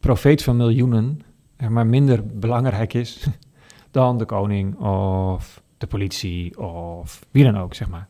[0.00, 1.20] profeet van miljoenen
[1.56, 3.26] er maar minder belangrijk is
[3.90, 8.08] dan de koning of de politie of wie dan ook, zeg maar.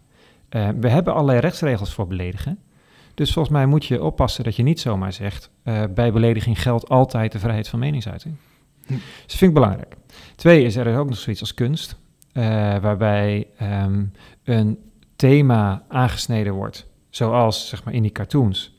[0.48, 2.58] Eh, we hebben allerlei rechtsregels voor beledigen.
[3.14, 5.50] Dus volgens mij moet je oppassen dat je niet zomaar zegt...
[5.62, 8.34] eh, bij belediging geldt altijd de vrijheid van meningsuiting.
[8.86, 8.92] Hm.
[8.92, 9.96] Dus dat vind ik belangrijk.
[10.36, 11.96] Twee is er is ook nog zoiets als kunst...
[12.32, 12.44] eh,
[12.78, 14.04] waarbij ehm,
[14.44, 14.78] een
[15.16, 16.86] thema aangesneden wordt...
[17.10, 18.72] zoals zeg maar in die cartoons...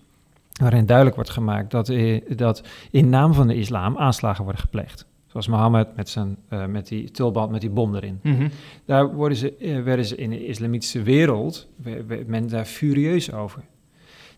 [0.62, 5.06] waarin duidelijk wordt gemaakt dat, eh, dat in naam van de islam aanslagen worden gepleegd.
[5.28, 8.20] Zoals Mohammed met, zijn, eh, met die tulband met die bom erin.
[8.24, 8.48] Mhm.
[8.86, 13.62] Daar worden ze, werden ze in de islamitische wereld, we- we- men daar furieus over.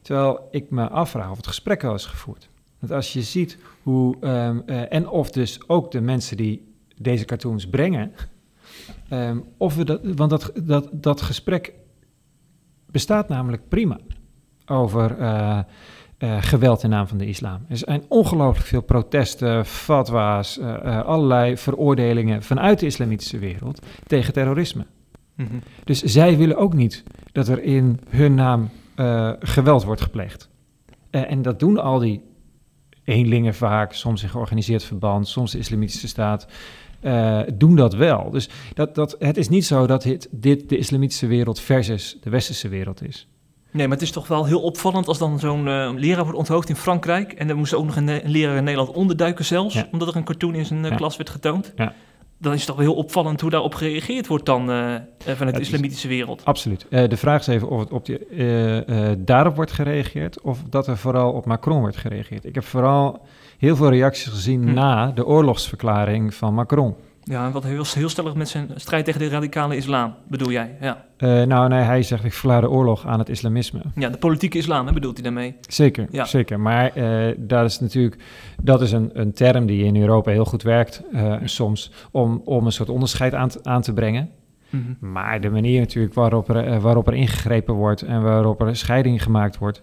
[0.01, 2.49] Terwijl ik me afvraag of het gesprek wel is gevoerd.
[2.79, 7.25] Want als je ziet hoe, ehm, eh, en of dus ook de mensen die deze
[7.25, 8.11] cartoons brengen,
[9.09, 11.73] ehm, of we dat, want dat, dat, dat gesprek
[12.85, 13.97] bestaat namelijk prima
[14.65, 15.59] over eh,
[16.17, 17.65] eh, geweld in naam van de islam.
[17.69, 24.85] Er zijn ongelooflijk veel protesten, fatwa's, allerlei veroordelingen vanuit de islamitische wereld tegen terrorisme.
[25.35, 25.55] Mhm.
[25.83, 28.69] Dus zij willen ook niet dat er in hun naam
[29.39, 30.49] geweld wordt gepleegd.
[31.09, 32.21] En dat doen al die
[33.07, 36.47] eenlingen vaak, soms in georganiseerd verband, soms de islamitische staat,
[36.99, 38.29] eh, doen dat wel.
[38.31, 42.29] Dus dat, dat, het is niet zo dat dit, dit de islamitische wereld versus de
[42.29, 43.27] westerse wereld is.
[43.71, 46.69] Nee, maar het is toch wel heel opvallend als dan zo'n eh, leraar wordt onthoofd
[46.69, 47.33] in Frankrijk.
[47.33, 49.87] En dan moest ook nog een, een leraar in Nederland onderduiken zelfs, Ja.
[49.91, 50.95] omdat er een cartoon in zijn eh, Ja.
[50.97, 51.73] klas werd getoond.
[51.75, 51.93] Ja.
[52.39, 55.61] Dan is het toch wel heel opvallend hoe daarop gereageerd wordt dan eh, vanuit de
[55.61, 56.45] is- islamitische wereld.
[56.45, 56.85] Absoluut.
[56.89, 58.19] Eh, de vraag is even of het op die,
[59.17, 62.45] daarop wordt gereageerd of dat er vooral op Macron wordt gereageerd.
[62.45, 63.21] Ik heb vooral
[63.57, 64.73] heel veel reacties gezien Hm.
[64.73, 66.95] na de oorlogsverklaring van Macron.
[67.29, 70.77] Ja, en wat heel, heel stellig met zijn strijd tegen de radicale islam, bedoel jij?
[70.81, 73.81] Ja, Eh, nou, nee, hij zegt ik verklaar de oorlog aan het islamisme.
[73.95, 75.55] ja de politieke islam, hè, bedoelt hij daarmee?
[75.61, 76.25] Zeker, Ja.
[76.25, 76.59] zeker.
[76.59, 78.21] Maar eh, dat is natuurlijk
[78.61, 82.65] dat is een, een term die in Europa heel goed werkt eh, soms om, om
[82.65, 84.29] een soort onderscheid aan te, aan te brengen.
[84.69, 85.11] Mhm.
[85.11, 89.57] Maar de manier natuurlijk waarop er, waarop er ingegrepen wordt en waarop er scheiding gemaakt
[89.57, 89.81] wordt.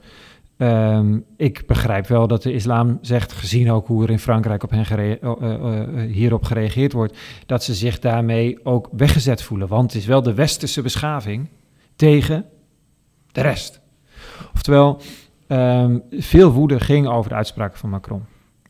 [0.57, 4.71] Ehm, ik begrijp wel dat de islam zegt, gezien ook hoe er in Frankrijk op
[4.71, 9.69] hen eh, eh, eh, hierop gereageerd wordt, dat ze zich daarmee ook weggezet voelen.
[9.69, 11.49] Want het is wel de westerse beschaving
[11.97, 12.45] tegen
[13.33, 13.81] de rest.
[14.55, 15.01] Oftewel,
[15.47, 18.25] ehm, veel woede ging over de uitspraken van Macron.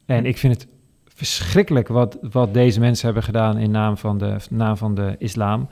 [0.06, 0.68] En ik vind het
[1.04, 5.68] verschrikkelijk wat, wat deze mensen hebben gedaan in naam van de, naam van de islam.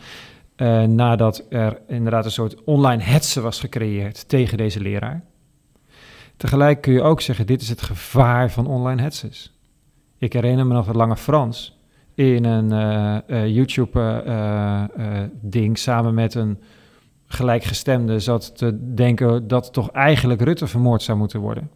[0.87, 5.25] Nadat er inderdaad een soort online hetsen was gecreëerd tegen deze leraar.
[6.37, 9.53] Tegelijk kun je ook zeggen, dit is het gevaar van online hetzes.
[10.19, 11.79] Ik herinner me nog het Lange Frans
[12.15, 12.73] in een
[13.27, 13.47] eh,
[14.43, 16.59] YouTube-ding samen met een
[17.27, 21.71] gelijkgestemde zat te denken dat toch eigenlijk Rutte vermoord zou moeten worden.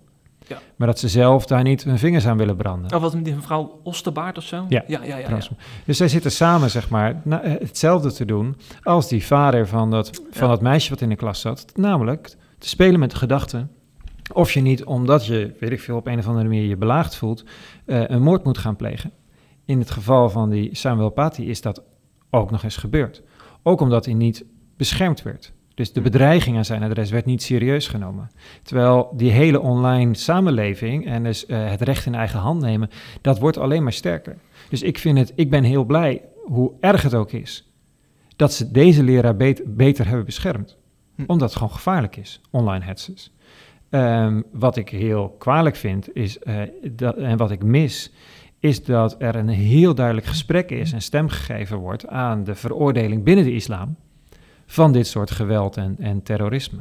[0.47, 0.59] Ja.
[0.77, 2.95] Maar dat ze zelf daar niet hun vingers aan willen branden.
[2.95, 4.65] Of wat met die mevrouw Osterbaard of zo?
[4.69, 5.05] Ja, ja, ja.
[5.07, 5.23] ja, ja.
[5.23, 5.51] Trouwens.
[5.85, 9.91] Dus zij zitten samen, zeg maar, na- eh, hetzelfde te doen als die vader van
[9.91, 11.65] dat, van dat meisje wat in de klas zat.
[11.75, 13.67] Namelijk te spelen met de gedachte
[14.33, 17.17] of je niet, omdat je, weet ik veel, op een of andere manier je belaagd
[17.17, 17.45] voelt,
[17.85, 19.13] eh, een moord moet gaan plegen.
[19.65, 21.83] In het geval van die Samuel Paty is dat
[22.31, 23.23] ook nog eens gebeurd.
[23.63, 24.45] Ook omdat hij niet
[24.77, 25.53] beschermd werd.
[25.75, 28.31] Dus de bedreiging aan zijn adres werd niet serieus genomen.
[28.63, 33.39] Terwijl die hele online samenleving en dus eh, het recht in eigen hand nemen, dat
[33.39, 34.37] wordt alleen maar sterker.
[34.69, 37.73] Dus ik vind het, ik ben heel blij, hoe erg het ook is,
[38.37, 40.77] dat ze deze leraar bet- beter hebben beschermd.
[41.15, 41.23] Hm.
[41.27, 43.35] Omdat het gewoon gevaarlijk is, online hetzes.
[43.91, 46.63] Ehm, wat ik heel kwalijk vind, is, eh,
[46.93, 48.13] dat, en wat ik mis,
[48.59, 53.23] is dat er een heel duidelijk gesprek is en stem gegeven wordt aan de veroordeling
[53.23, 53.97] binnen de islam
[54.67, 56.81] van dit soort geweld en, en terrorisme.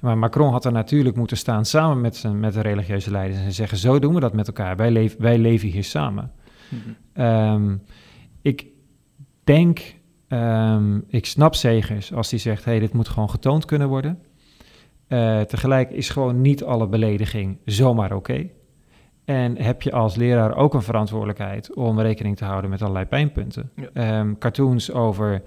[0.00, 3.52] Maar Macron had er natuurlijk moeten staan samen met, zijn, met de religieuze leiders en
[3.52, 4.76] zeggen: Zo doen we dat met elkaar.
[4.76, 6.32] Wij, leef, wij leven hier samen.
[6.68, 6.80] Mhm.
[7.12, 7.76] Ehm,
[8.42, 8.66] ik
[9.44, 9.94] denk,
[10.28, 14.18] ehm, ik snap Segers als hij zegt: hey, dit moet gewoon getoond kunnen worden.
[15.10, 18.48] Eh, tegelijk is gewoon niet alle belediging zomaar oké.
[19.24, 23.70] En heb je als leraar ook een verantwoordelijkheid om rekening te houden met allerlei pijnpunten.
[23.76, 23.88] Ja.
[23.92, 25.42] Ehm, cartoons over,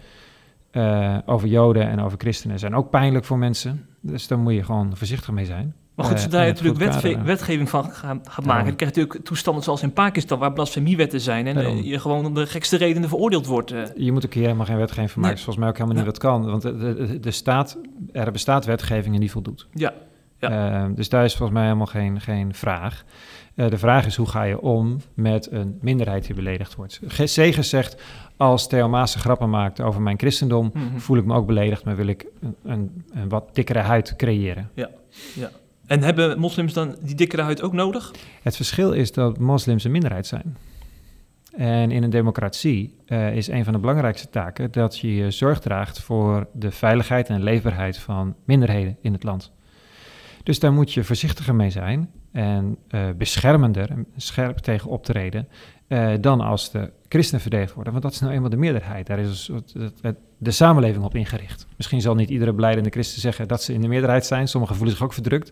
[0.72, 3.86] eh, over Joden en over christenen zijn ook pijnlijk voor mensen.
[4.02, 5.76] Dus daar moet je gewoon voorzichtig mee zijn.
[5.96, 9.00] Maar goed, Eh, zodra je natuurlijk wetge- wetgeving van gaat, gaat maken, dan krijg je
[9.00, 11.82] natuurlijk toestanden zoals in Pakistan, waar blasfemiewetten zijn en eh, Daarom.
[11.84, 13.72] je gewoon om de gekste redenen veroordeeld wordt.
[13.72, 13.82] eh.
[13.96, 15.36] Je moet ook hier helemaal geen wetgeving van maken.
[15.38, 15.46] Nee.
[15.48, 16.12] is volgens mij ook helemaal niet Ja.
[16.12, 16.52] wat kan.
[16.52, 17.78] Want de, de, de staat,
[18.12, 19.68] er bestaat wetgeving en die voldoet.
[19.74, 19.94] Ja,
[20.40, 20.84] ja.
[20.84, 23.04] Eh, dus daar is volgens mij helemaal geen, geen vraag.
[23.56, 27.00] De vraag is hoe ga je om met een minderheid die beledigd wordt.
[27.08, 28.02] Ge- Segers zegt,
[28.38, 30.72] als Theo grappen maakt over mijn christendom...
[30.74, 30.98] Mhm.
[30.98, 34.70] voel ik me ook beledigd, maar wil ik een, een, een wat dikkere huid creëren.
[35.94, 38.12] En hebben moslims dan die dikkere huid ook nodig?
[38.42, 40.58] Het verschil is dat moslims een minderheid zijn.
[41.52, 45.60] En in een democratie eh, is een van de belangrijkste taken dat je je zorg
[45.60, 49.52] draagt voor de veiligheid en leefbaarheid van minderheden in het land.
[50.44, 55.48] Dus daar moet je voorzichtiger mee zijn en eh, beschermender en scherp tegen optreden
[55.88, 57.92] eh, dan als de christenen verdedigd worden.
[57.92, 59.08] Want dat is nou eenmaal de meerderheid.
[59.08, 59.52] Daar is
[60.38, 61.68] de samenleving op ingericht.
[61.78, 64.48] Misschien zal niet iedere beleidende christen zeggen dat ze in de meerderheid zijn.
[64.48, 65.52] Sommigen voelen zich ook verdrukt.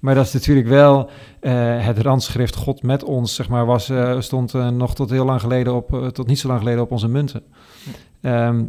[0.00, 1.10] Maar dat is natuurlijk wel
[1.40, 5.24] eh, het randschrift God met ons, zeg maar, was, eh, stond eh, nog tot heel
[5.24, 7.42] lang geleden op, tot niet zo lang geleden op onze munten.
[8.20, 8.64] Ehm,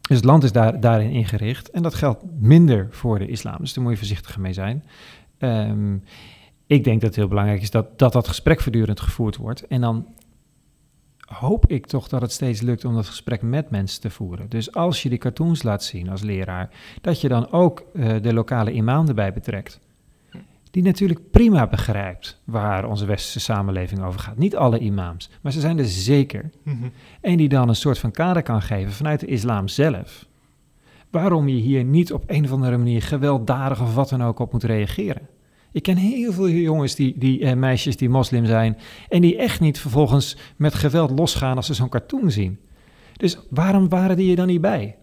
[0.00, 1.70] dus het land is daar, daarin ingericht.
[1.70, 3.56] En dat geldt minder voor de islam.
[3.58, 4.84] Dus daar moet je voorzichtiger mee zijn.
[5.38, 5.94] Ehm,
[6.66, 9.66] ik denk dat het heel belangrijk is dat, dat dat gesprek voortdurend gevoerd wordt.
[9.66, 10.06] En dan
[11.34, 14.48] hoop ik toch dat het steeds lukt om dat gesprek met mensen te voeren.
[14.48, 16.70] Dus als je die cartoons laat zien als leraar,
[17.00, 19.80] dat je dan ook eh, de lokale imam erbij betrekt.
[20.70, 24.36] Die natuurlijk prima begrijpt waar onze westerse samenleving over gaat.
[24.36, 26.50] Niet alle imams, maar ze zijn er zeker.
[27.20, 30.28] En die dan een soort van kader kan geven vanuit de islam zelf.
[31.10, 34.52] waarom je hier niet op een of andere manier gewelddadig of wat dan ook op
[34.52, 35.28] moet reageren.
[35.72, 39.60] Ik ken heel veel jongens, die, die eh, meisjes die moslim zijn, en die echt
[39.60, 42.58] niet vervolgens met geweld losgaan als ze zo'n cartoon zien.
[43.16, 44.96] Dus waarom waren die er dan niet bij?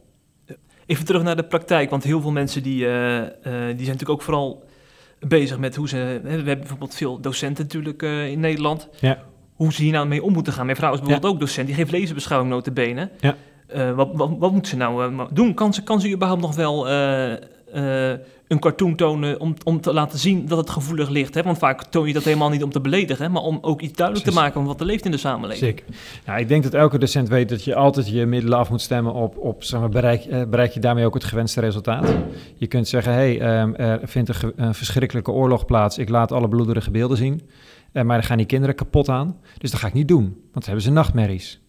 [0.86, 4.10] Even terug naar de praktijk, want heel veel mensen die, eh, eh, die zijn natuurlijk
[4.10, 4.64] ook vooral
[5.20, 5.96] bezig met hoe ze...
[5.98, 8.90] hè, we hebben bijvoorbeeld veel docenten natuurlijk in Nederland.
[9.00, 9.24] Ja.
[9.54, 10.66] Hoe ze hier nou mee om moeten gaan.
[10.66, 13.10] Mijn vrouw is bijvoorbeeld ook docent, die geeft lezenbeschouwing notabene.
[13.20, 13.36] Ja.
[13.94, 15.54] Wat, wat, wat moet ze nou doen?
[15.54, 16.88] Kan ze, kan ze überhaupt nog wel
[18.48, 21.34] een cartoon tonen om, om te laten zien dat het gevoelig ligt?
[21.34, 21.44] Hè?
[21.44, 24.28] Want vaak toon je dat helemaal niet om te beledigen, maar om ook iets duidelijk
[24.28, 25.66] te maken van wat er leeft in de samenleving.
[25.66, 25.86] Zeker.
[26.26, 29.14] Nou, ik denk dat elke docent weet dat je altijd je middelen af moet stemmen
[29.14, 32.10] op, op zeg maar, bereik, eh, bereik je daarmee ook het gewenste resultaat.
[32.56, 36.48] Je kunt zeggen, hé, hey, ehm, er vindt een, verschrikkelijke oorlog plaats, ik laat alle
[36.48, 37.42] bloederige beelden zien,
[37.92, 40.54] Eh, maar dan gaan die kinderen kapot aan, dus dat ga ik niet doen, want
[40.54, 41.62] dan hebben ze nachtmerries.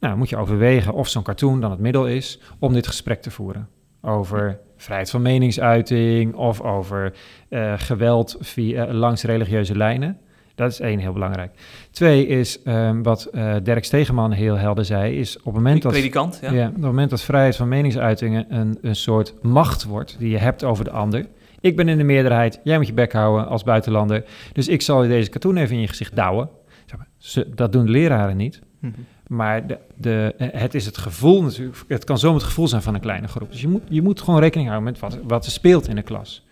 [0.00, 3.22] Nou, dan moet je overwegen of zo'n cartoon dan het middel is om dit gesprek
[3.22, 3.68] te voeren.
[4.02, 7.12] Over vrijheid van meningsuiting of over
[7.48, 10.18] eh, geweld via, langs religieuze lijnen.
[10.54, 11.52] Dat is één heel belangrijk.
[11.90, 15.92] Twee is ehm, wat eh Dirk Stegeman heel helder zei, is op het moment dat,
[15.92, 16.52] Predikant, ja.
[16.52, 16.66] ja.
[16.66, 20.64] op het moment dat vrijheid van meningsuitingen een, een soort macht wordt die je hebt
[20.64, 21.26] over de ander.
[21.60, 24.24] Ik ben in de meerderheid, jij moet je bek houden als buitenlander.
[24.52, 26.48] Dus ik zal je deze cartoon even in je gezicht douwen.
[26.86, 28.60] Zeg maar, ze, dat doen de leraren niet.
[28.80, 28.92] Mhm.
[29.26, 31.84] Maar de, de, het is het gevoel natuurlijk.
[31.88, 33.50] Het kan zomaar het gevoel zijn van een kleine groep.
[33.50, 36.02] Dus je moet, je moet gewoon rekening houden met wat, wat er speelt in de
[36.02, 36.44] klas.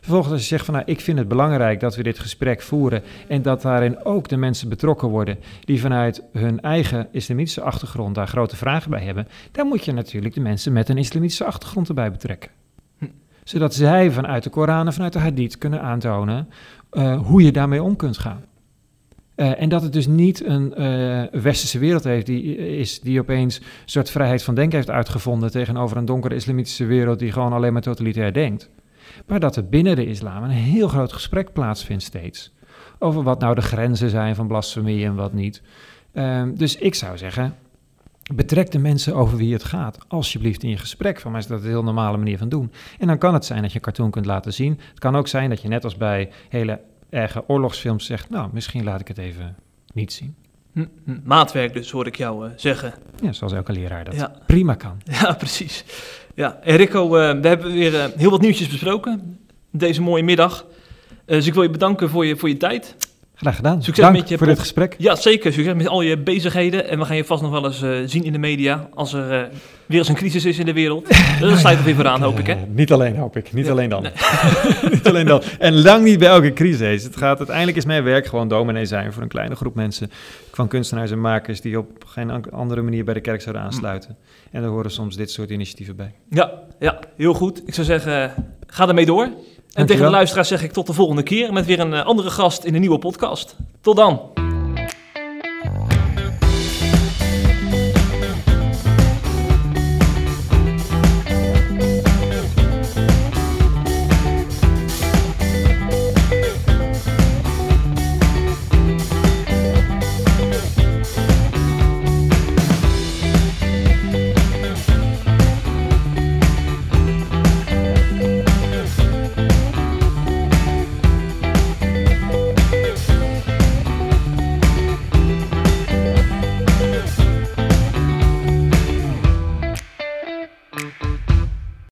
[0.00, 3.02] Vervolgens als je zegt van nou, ik vind het belangrijk dat we dit gesprek voeren
[3.28, 8.28] en dat daarin ook de mensen betrokken worden die vanuit hun eigen islamitische achtergrond daar
[8.28, 12.10] grote vragen bij hebben, dan moet je natuurlijk de mensen met een islamitische achtergrond erbij
[12.10, 12.50] betrekken.
[12.98, 13.06] Hm.
[13.44, 16.48] Zodat zij vanuit de Koran en vanuit de hadith kunnen aantonen
[16.90, 18.44] eh, hoe je daarmee om kunt gaan.
[19.38, 23.56] Eh, en dat het dus niet een eh, westerse wereld heeft die, is die opeens
[23.58, 27.72] een soort vrijheid van denken heeft uitgevonden tegenover een donkere islamitische wereld die gewoon alleen
[27.72, 28.70] maar totalitair denkt.
[29.26, 32.54] Maar dat er binnen de islam een heel groot gesprek plaatsvindt steeds.
[32.98, 35.62] Over wat nou de grenzen zijn van blasfemie en wat niet.
[36.12, 37.54] Ehm, dus ik zou zeggen,
[38.34, 41.20] betrek de mensen over wie het gaat, alsjeblieft in je gesprek.
[41.20, 42.72] Van mij is dat een heel normale manier van doen.
[42.98, 44.78] En dan kan het zijn dat je een cartoon kunt laten zien.
[44.88, 46.80] Het kan ook zijn dat je net als bij hele
[47.10, 49.56] erge oorlogsfilms zegt, nou, misschien laat ik het even
[49.94, 50.34] niet zien.
[50.72, 51.16] Hm, hm.
[51.24, 52.94] Maatwerk dus, hoor ik jou eh, zeggen.
[53.22, 54.32] Ja, zoals elke leraar dat Ja.
[54.46, 55.00] prima kan.
[55.20, 55.84] Ja, precies.
[56.34, 59.38] Ja, en Rico, eh, we hebben weer eh, heel wat nieuwtjes besproken
[59.70, 60.66] deze mooie middag.
[61.24, 62.96] Dus ik wil je bedanken voor je, voor je tijd.
[63.40, 63.82] Graag gedaan.
[63.82, 64.94] Succes Dank met je voor dit gesprek.
[64.98, 65.52] Ja, zeker.
[65.52, 66.88] Succes met al je bezigheden.
[66.88, 69.30] En we gaan je vast nog wel eens eh, zien in de media als er
[69.32, 69.48] eh,
[69.86, 71.06] weer eens een crisis is in de wereld.
[71.56, 72.52] Sta je er weer vooraan, hoop ik, hè?
[72.52, 73.52] Eh, niet alleen, hoop ik.
[73.52, 74.02] Niet Ja, alleen dan.
[74.92, 75.42] niet alleen dan.
[75.58, 77.02] En lang niet bij elke crisis.
[77.04, 80.10] Het gaat uiteindelijk is mijn werk gewoon dominee zijn voor een kleine groep mensen.
[80.52, 84.16] Van kunstenaars en makers die op geen an- andere manier bij de kerk zouden aansluiten.
[84.50, 86.14] En daar horen soms dit soort initiatieven bij.
[86.30, 87.62] Ja, ja, heel goed.
[87.66, 88.32] Ik zou zeggen,
[88.66, 89.28] ga ermee door.
[89.72, 92.30] En tegen de luisteraars zeg ik tot de volgende keer met weer een eh, andere
[92.30, 93.56] gast in een nieuwe podcast.
[93.80, 94.47] Tot dan.